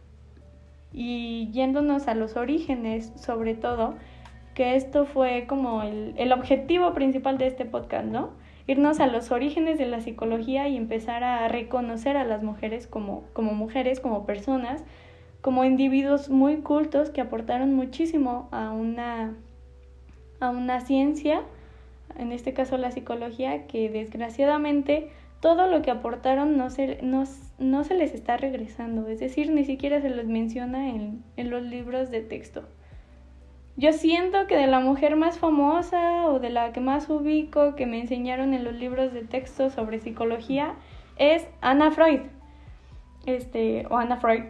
Y 0.93 1.51
yéndonos 1.53 2.09
a 2.09 2.15
los 2.15 2.37
orígenes, 2.37 3.13
sobre 3.17 3.55
todo, 3.55 3.95
que 4.55 4.77
esto 4.77 5.05
fue 5.05 5.47
como 5.47 5.83
el, 5.83 6.15
el 6.17 6.33
objetivo 6.33 6.93
principal 6.95 7.39
de 7.39 7.47
este 7.47 7.65
podcast, 7.65 8.07
¿no? 8.07 8.31
Irnos 8.67 9.01
a 9.01 9.07
los 9.07 9.31
orígenes 9.31 9.79
de 9.79 9.87
la 9.87 10.01
psicología 10.01 10.69
y 10.69 10.77
empezar 10.77 11.25
a 11.25 11.49
reconocer 11.49 12.17
a 12.17 12.25
las 12.25 12.43
mujeres 12.43 12.87
como, 12.87 13.25
como 13.33 13.55
mujeres, 13.55 14.01
como 14.01 14.27
personas, 14.27 14.85
como 15.41 15.65
individuos 15.65 16.29
muy 16.29 16.59
cultos 16.59 17.11
que 17.11 17.21
aportaron 17.21 17.75
muchísimo 17.75 18.49
a 18.51 18.71
una, 18.73 19.35
a 20.41 20.51
una 20.51 20.81
ciencia, 20.81 21.43
en 22.17 22.33
este 22.33 22.53
caso 22.53 22.77
la 22.77 22.91
psicología, 22.91 23.67
que 23.67 23.89
desgraciadamente 23.89 25.11
todo 25.41 25.69
lo 25.69 25.83
que 25.83 25.91
aportaron 25.91 26.57
no 26.57 26.71
se, 26.71 26.99
no, 27.03 27.25
no 27.59 27.85
se 27.85 27.95
les 27.95 28.15
está 28.15 28.37
regresando, 28.37 29.09
es 29.09 29.19
decir, 29.19 29.51
ni 29.51 29.65
siquiera 29.65 30.01
se 30.01 30.11
les 30.11 30.27
menciona 30.27 30.91
en, 30.91 31.23
en 31.37 31.51
los 31.51 31.63
libros 31.63 32.11
de 32.11 32.21
texto. 32.21 32.63
Yo 33.77 33.93
siento 33.93 34.47
que 34.49 34.57
de 34.57 34.67
la 34.67 34.81
mujer 34.81 35.15
más 35.15 35.39
famosa 35.39 36.27
o 36.27 36.41
de 36.41 36.51
la 36.51 36.73
que 36.73 36.81
más 36.81 37.09
ubico 37.09 37.77
que 37.77 37.87
me 37.87 38.01
enseñaron 38.01 38.53
en 38.53 38.65
los 38.65 38.75
libros 38.75 39.13
de 39.13 39.23
texto 39.23 39.71
sobre 39.71 40.01
psicología 40.01 40.75
es 41.17 41.47
Anna 41.61 41.93
Freud. 41.93 42.23
Este, 43.25 43.87
o 43.89 43.97
Anna 43.97 44.17
Freud. 44.17 44.43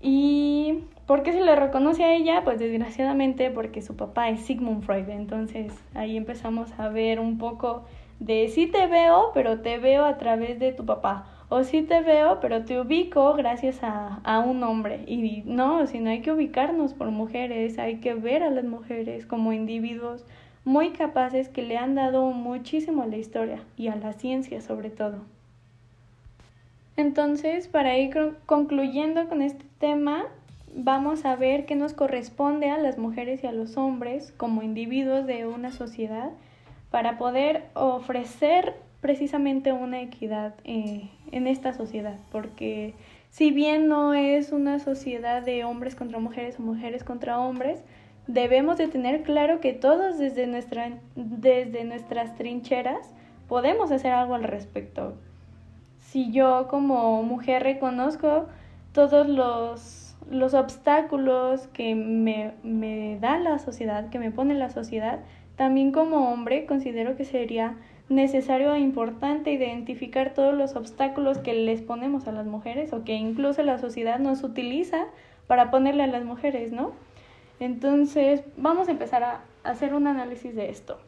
¿Y 0.00 0.84
por 1.06 1.24
qué 1.24 1.32
se 1.32 1.40
le 1.40 1.56
reconoce 1.56 2.04
a 2.04 2.14
ella? 2.14 2.44
Pues 2.44 2.60
desgraciadamente 2.60 3.50
porque 3.50 3.82
su 3.82 3.96
papá 3.96 4.28
es 4.28 4.42
Sigmund 4.42 4.84
Freud. 4.84 5.08
Entonces 5.08 5.72
ahí 5.94 6.16
empezamos 6.16 6.70
a 6.78 6.88
ver 6.88 7.18
un 7.18 7.38
poco 7.38 7.84
de 8.20 8.46
sí 8.48 8.66
te 8.66 8.86
veo, 8.86 9.32
pero 9.34 9.60
te 9.60 9.78
veo 9.78 10.04
a 10.04 10.18
través 10.18 10.60
de 10.60 10.72
tu 10.72 10.86
papá 10.86 11.37
o 11.48 11.64
sí 11.64 11.82
te 11.82 12.00
veo, 12.00 12.40
pero 12.40 12.64
te 12.64 12.80
ubico 12.80 13.34
gracias 13.34 13.82
a, 13.82 14.20
a 14.24 14.40
un 14.40 14.62
hombre. 14.62 15.04
Y 15.06 15.42
no, 15.46 15.86
sino 15.86 16.10
hay 16.10 16.20
que 16.20 16.32
ubicarnos 16.32 16.94
por 16.94 17.10
mujeres, 17.10 17.78
hay 17.78 17.96
que 17.96 18.14
ver 18.14 18.42
a 18.42 18.50
las 18.50 18.64
mujeres 18.64 19.26
como 19.26 19.52
individuos 19.52 20.24
muy 20.64 20.90
capaces 20.90 21.48
que 21.48 21.62
le 21.62 21.78
han 21.78 21.94
dado 21.94 22.26
muchísimo 22.32 23.02
a 23.02 23.06
la 23.06 23.16
historia 23.16 23.62
y 23.76 23.88
a 23.88 23.96
la 23.96 24.12
ciencia 24.12 24.60
sobre 24.60 24.90
todo. 24.90 25.18
Entonces, 26.98 27.68
para 27.68 27.96
ir 27.96 28.34
concluyendo 28.44 29.28
con 29.28 29.40
este 29.40 29.64
tema, 29.78 30.26
vamos 30.74 31.24
a 31.24 31.36
ver 31.36 31.64
qué 31.64 31.76
nos 31.76 31.94
corresponde 31.94 32.70
a 32.70 32.76
las 32.76 32.98
mujeres 32.98 33.42
y 33.42 33.46
a 33.46 33.52
los 33.52 33.76
hombres 33.76 34.34
como 34.36 34.62
individuos 34.62 35.24
de 35.26 35.46
una 35.46 35.70
sociedad 35.70 36.32
para 36.90 37.16
poder 37.16 37.64
ofrecer 37.74 38.74
precisamente 39.00 39.72
una 39.72 40.00
equidad 40.00 40.54
eh, 40.64 41.08
en 41.30 41.46
esta 41.46 41.72
sociedad, 41.72 42.18
porque 42.32 42.94
si 43.30 43.50
bien 43.50 43.88
no 43.88 44.14
es 44.14 44.52
una 44.52 44.78
sociedad 44.78 45.42
de 45.42 45.64
hombres 45.64 45.94
contra 45.94 46.18
mujeres 46.18 46.58
o 46.58 46.62
mujeres 46.62 47.04
contra 47.04 47.38
hombres, 47.38 47.82
debemos 48.26 48.76
de 48.76 48.88
tener 48.88 49.22
claro 49.22 49.60
que 49.60 49.72
todos 49.72 50.18
desde, 50.18 50.46
nuestra, 50.46 50.98
desde 51.14 51.84
nuestras 51.84 52.36
trincheras 52.36 53.14
podemos 53.48 53.90
hacer 53.90 54.12
algo 54.12 54.34
al 54.34 54.44
respecto. 54.44 55.16
Si 55.98 56.30
yo 56.32 56.68
como 56.68 57.22
mujer 57.22 57.62
reconozco 57.62 58.46
todos 58.92 59.28
los, 59.28 60.16
los 60.30 60.54
obstáculos 60.54 61.68
que 61.68 61.94
me, 61.94 62.52
me 62.62 63.18
da 63.20 63.38
la 63.38 63.58
sociedad, 63.58 64.08
que 64.10 64.18
me 64.18 64.30
pone 64.30 64.54
la 64.54 64.70
sociedad, 64.70 65.20
también 65.56 65.92
como 65.92 66.32
hombre 66.32 66.66
considero 66.66 67.16
que 67.16 67.24
sería 67.24 67.76
necesario 68.08 68.74
e 68.74 68.80
importante 68.80 69.52
identificar 69.52 70.32
todos 70.34 70.54
los 70.54 70.76
obstáculos 70.76 71.38
que 71.38 71.52
les 71.52 71.82
ponemos 71.82 72.26
a 72.26 72.32
las 72.32 72.46
mujeres 72.46 72.92
o 72.92 73.04
que 73.04 73.14
incluso 73.14 73.62
la 73.62 73.78
sociedad 73.78 74.18
nos 74.18 74.42
utiliza 74.42 75.06
para 75.46 75.70
ponerle 75.70 76.04
a 76.04 76.06
las 76.06 76.24
mujeres, 76.24 76.72
¿no? 76.72 76.92
Entonces, 77.60 78.42
vamos 78.56 78.88
a 78.88 78.92
empezar 78.92 79.24
a 79.24 79.40
hacer 79.64 79.94
un 79.94 80.06
análisis 80.06 80.54
de 80.54 80.70
esto. 80.70 80.98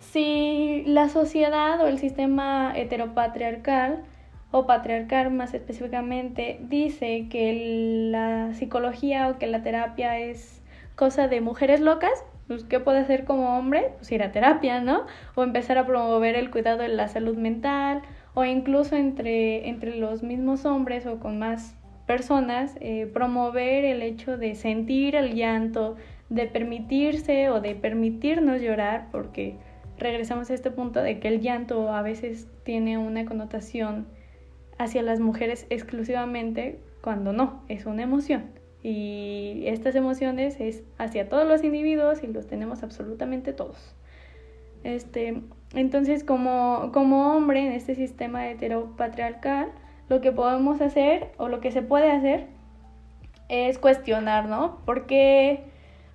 Si 0.00 0.82
la 0.86 1.08
sociedad 1.08 1.80
o 1.80 1.86
el 1.86 1.98
sistema 1.98 2.72
heteropatriarcal 2.76 4.02
o 4.50 4.66
patriarcal 4.66 5.30
más 5.30 5.54
específicamente 5.54 6.58
dice 6.60 7.28
que 7.30 8.10
la 8.10 8.52
psicología 8.52 9.28
o 9.28 9.38
que 9.38 9.46
la 9.46 9.62
terapia 9.62 10.18
es 10.18 10.60
cosa 10.96 11.28
de 11.28 11.40
mujeres 11.40 11.80
locas, 11.80 12.24
pues, 12.54 12.64
¿qué 12.64 12.80
puede 12.80 12.98
hacer 12.98 13.24
como 13.24 13.58
hombre? 13.58 13.92
Pues 13.98 14.10
ir 14.12 14.22
a 14.22 14.32
terapia, 14.32 14.80
¿no? 14.80 15.06
O 15.34 15.42
empezar 15.42 15.78
a 15.78 15.86
promover 15.86 16.34
el 16.36 16.50
cuidado 16.50 16.78
de 16.78 16.88
la 16.88 17.08
salud 17.08 17.36
mental, 17.36 18.02
o 18.34 18.44
incluso 18.44 18.96
entre, 18.96 19.68
entre 19.68 19.96
los 19.96 20.22
mismos 20.22 20.64
hombres 20.64 21.06
o 21.06 21.18
con 21.20 21.38
más 21.38 21.74
personas, 22.06 22.76
eh, 22.80 23.10
promover 23.12 23.84
el 23.84 24.02
hecho 24.02 24.36
de 24.36 24.54
sentir 24.54 25.14
el 25.16 25.34
llanto, 25.34 25.96
de 26.28 26.46
permitirse 26.46 27.50
o 27.50 27.60
de 27.60 27.74
permitirnos 27.74 28.60
llorar, 28.60 29.08
porque 29.12 29.56
regresamos 29.98 30.50
a 30.50 30.54
este 30.54 30.70
punto 30.70 31.02
de 31.02 31.20
que 31.20 31.28
el 31.28 31.40
llanto 31.40 31.92
a 31.92 32.02
veces 32.02 32.48
tiene 32.64 32.98
una 32.98 33.24
connotación 33.24 34.06
hacia 34.78 35.02
las 35.02 35.20
mujeres 35.20 35.66
exclusivamente 35.70 36.80
cuando 37.02 37.32
no, 37.32 37.62
es 37.68 37.86
una 37.86 38.02
emoción. 38.02 38.61
Y 38.82 39.62
estas 39.66 39.94
emociones 39.94 40.60
es 40.60 40.82
hacia 40.98 41.28
todos 41.28 41.46
los 41.46 41.62
individuos 41.62 42.22
y 42.24 42.26
los 42.26 42.46
tenemos 42.48 42.82
absolutamente 42.82 43.52
todos. 43.52 43.94
Este, 44.82 45.42
entonces, 45.74 46.24
como, 46.24 46.90
como 46.92 47.36
hombre 47.36 47.66
en 47.66 47.72
este 47.72 47.94
sistema 47.94 48.48
heteropatriarcal, 48.48 49.70
lo 50.08 50.20
que 50.20 50.32
podemos 50.32 50.80
hacer 50.80 51.32
o 51.38 51.48
lo 51.48 51.60
que 51.60 51.70
se 51.70 51.82
puede 51.82 52.10
hacer 52.10 52.48
es 53.48 53.78
cuestionar, 53.78 54.48
¿no? 54.48 54.78
¿Por 54.84 55.06
qué, 55.06 55.64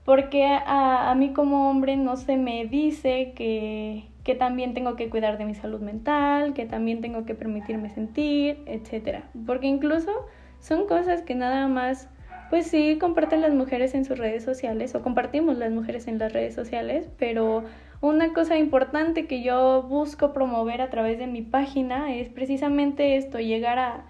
porque 0.04 0.46
a, 0.46 1.10
a, 1.10 1.16
mí 1.16 1.34
como 1.34 1.70
hombre 1.70 1.96
no 1.96 2.18
se 2.18 2.36
me 2.36 2.66
dice 2.66 3.34
que, 3.36 4.08
que 4.24 4.36
también 4.36 4.74
tengo 4.74 4.96
que 4.96 5.10
cuidar 5.10 5.38
de 5.38 5.46
mi 5.46 5.56
salud 5.56 5.80
mental, 5.80 6.54
que 6.54 6.66
también 6.66 7.00
tengo 7.00 7.26
que 7.26 7.36
permitirme 7.36 7.90
sentir, 7.90 8.62
etcétera? 8.66 9.30
Porque 9.46 9.68
incluso 9.68 10.12
son 10.60 10.88
cosas 10.88 11.22
que 11.22 11.36
nada 11.36 11.68
más 11.68 12.10
pues 12.50 12.68
sí, 12.68 12.98
comparten 13.00 13.42
las 13.42 13.54
mujeres 13.54 13.94
en 13.94 14.06
sus 14.06 14.18
redes 14.18 14.44
sociales 14.44 14.96
o 14.96 15.02
compartimos 15.02 15.58
las 15.58 15.72
mujeres 15.72 16.08
en 16.08 16.18
las 16.18 16.34
redes 16.34 16.56
sociales, 16.56 17.10
pero 17.18 17.64
una 18.00 18.34
cosa 18.34 18.58
importante 18.58 19.26
que 19.26 19.42
yo 19.42 19.82
busco 19.84 20.32
promover 20.32 20.82
a 20.82 20.90
través 20.90 21.18
de 21.18 21.28
mi 21.28 21.42
página 21.42 22.16
es 22.16 22.30
precisamente 22.30 23.18
esto, 23.18 23.40
llegar 23.40 23.80
a, 23.80 24.06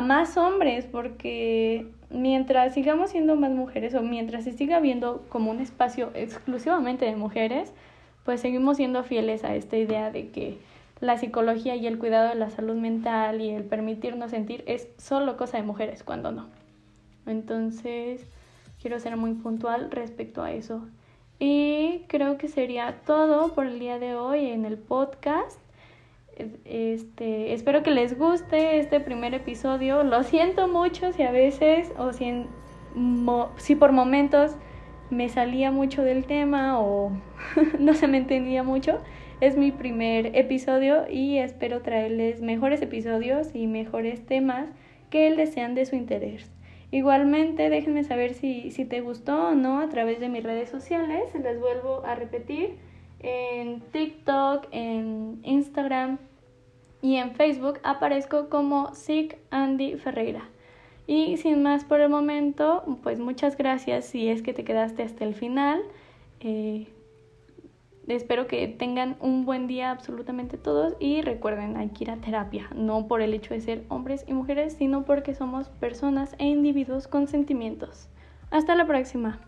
más 0.00 0.38
hombres, 0.38 0.86
porque 0.86 1.86
mientras 2.08 2.72
sigamos 2.72 3.10
siendo 3.10 3.36
más 3.36 3.50
mujeres 3.50 3.94
o 3.94 4.00
mientras 4.00 4.44
se 4.44 4.52
siga 4.52 4.80
viendo 4.80 5.26
como 5.28 5.50
un 5.50 5.60
espacio 5.60 6.10
exclusivamente 6.14 7.04
de 7.04 7.14
mujeres, 7.14 7.74
pues 8.24 8.40
seguimos 8.40 8.78
siendo 8.78 9.04
fieles 9.04 9.44
a 9.44 9.54
esta 9.54 9.76
idea 9.76 10.10
de 10.10 10.30
que 10.30 10.56
la 11.00 11.18
psicología 11.18 11.76
y 11.76 11.86
el 11.86 11.98
cuidado 11.98 12.30
de 12.30 12.36
la 12.36 12.48
salud 12.48 12.76
mental 12.76 13.42
y 13.42 13.50
el 13.50 13.64
permitirnos 13.64 14.30
sentir 14.30 14.64
es 14.66 14.88
solo 14.96 15.36
cosa 15.36 15.58
de 15.58 15.64
mujeres, 15.64 16.02
cuando 16.04 16.32
no. 16.32 16.61
Entonces, 17.26 18.26
quiero 18.80 18.98
ser 18.98 19.16
muy 19.16 19.34
puntual 19.34 19.90
respecto 19.90 20.42
a 20.42 20.52
eso. 20.52 20.86
Y 21.38 22.04
creo 22.08 22.38
que 22.38 22.48
sería 22.48 23.00
todo 23.06 23.54
por 23.54 23.66
el 23.66 23.78
día 23.78 23.98
de 23.98 24.14
hoy 24.14 24.46
en 24.46 24.64
el 24.64 24.78
podcast. 24.78 25.58
Este, 26.64 27.52
espero 27.52 27.82
que 27.82 27.90
les 27.90 28.18
guste 28.18 28.78
este 28.78 29.00
primer 29.00 29.34
episodio. 29.34 30.02
Lo 30.02 30.22
siento 30.22 30.68
mucho 30.68 31.12
si 31.12 31.22
a 31.22 31.30
veces 31.30 31.92
o 31.98 32.12
si, 32.12 32.46
si 33.56 33.74
por 33.74 33.92
momentos 33.92 34.56
me 35.10 35.28
salía 35.28 35.70
mucho 35.70 36.02
del 36.02 36.24
tema 36.24 36.80
o 36.80 37.12
no 37.78 37.94
se 37.94 38.08
me 38.08 38.18
entendía 38.18 38.62
mucho. 38.62 38.98
Es 39.40 39.56
mi 39.56 39.72
primer 39.72 40.36
episodio 40.36 41.10
y 41.10 41.38
espero 41.38 41.82
traerles 41.82 42.40
mejores 42.40 42.80
episodios 42.80 43.48
y 43.52 43.66
mejores 43.66 44.24
temas 44.24 44.68
que 45.10 45.28
les 45.30 45.52
sean 45.52 45.74
de 45.74 45.84
su 45.86 45.96
interés. 45.96 46.48
Igualmente, 46.92 47.70
déjenme 47.70 48.04
saber 48.04 48.34
si, 48.34 48.70
si 48.70 48.84
te 48.84 49.00
gustó 49.00 49.48
o 49.48 49.54
no 49.54 49.80
a 49.80 49.88
través 49.88 50.20
de 50.20 50.28
mis 50.28 50.44
redes 50.44 50.68
sociales. 50.68 51.30
Se 51.32 51.38
les 51.38 51.58
vuelvo 51.58 52.04
a 52.04 52.14
repetir 52.14 52.76
en 53.20 53.80
TikTok, 53.80 54.68
en 54.72 55.40
Instagram 55.42 56.18
y 57.00 57.16
en 57.16 57.32
Facebook 57.32 57.80
aparezco 57.82 58.50
como 58.50 58.94
Sig 58.94 59.38
Andy 59.50 59.96
Ferreira. 59.96 60.48
Y 61.06 61.38
sin 61.38 61.62
más 61.62 61.82
por 61.84 62.00
el 62.00 62.10
momento, 62.10 62.84
pues 63.02 63.18
muchas 63.18 63.56
gracias 63.56 64.04
si 64.04 64.28
es 64.28 64.42
que 64.42 64.52
te 64.52 64.62
quedaste 64.62 65.02
hasta 65.02 65.24
el 65.24 65.34
final. 65.34 65.82
Eh, 66.40 66.88
espero 68.08 68.46
que 68.46 68.66
tengan 68.68 69.16
un 69.20 69.44
buen 69.44 69.66
día 69.66 69.90
absolutamente 69.90 70.58
todos 70.58 70.94
y 70.98 71.22
recuerden, 71.22 71.76
hay 71.76 71.90
que 71.90 72.04
ir 72.04 72.10
a 72.10 72.16
terapia, 72.16 72.68
no 72.74 73.06
por 73.06 73.22
el 73.22 73.34
hecho 73.34 73.54
de 73.54 73.60
ser 73.60 73.84
hombres 73.88 74.24
y 74.26 74.32
mujeres, 74.32 74.74
sino 74.74 75.04
porque 75.04 75.34
somos 75.34 75.68
personas 75.68 76.34
e 76.38 76.46
individuos 76.46 77.06
con 77.06 77.28
sentimientos. 77.28 78.08
Hasta 78.50 78.74
la 78.74 78.86
próxima. 78.86 79.40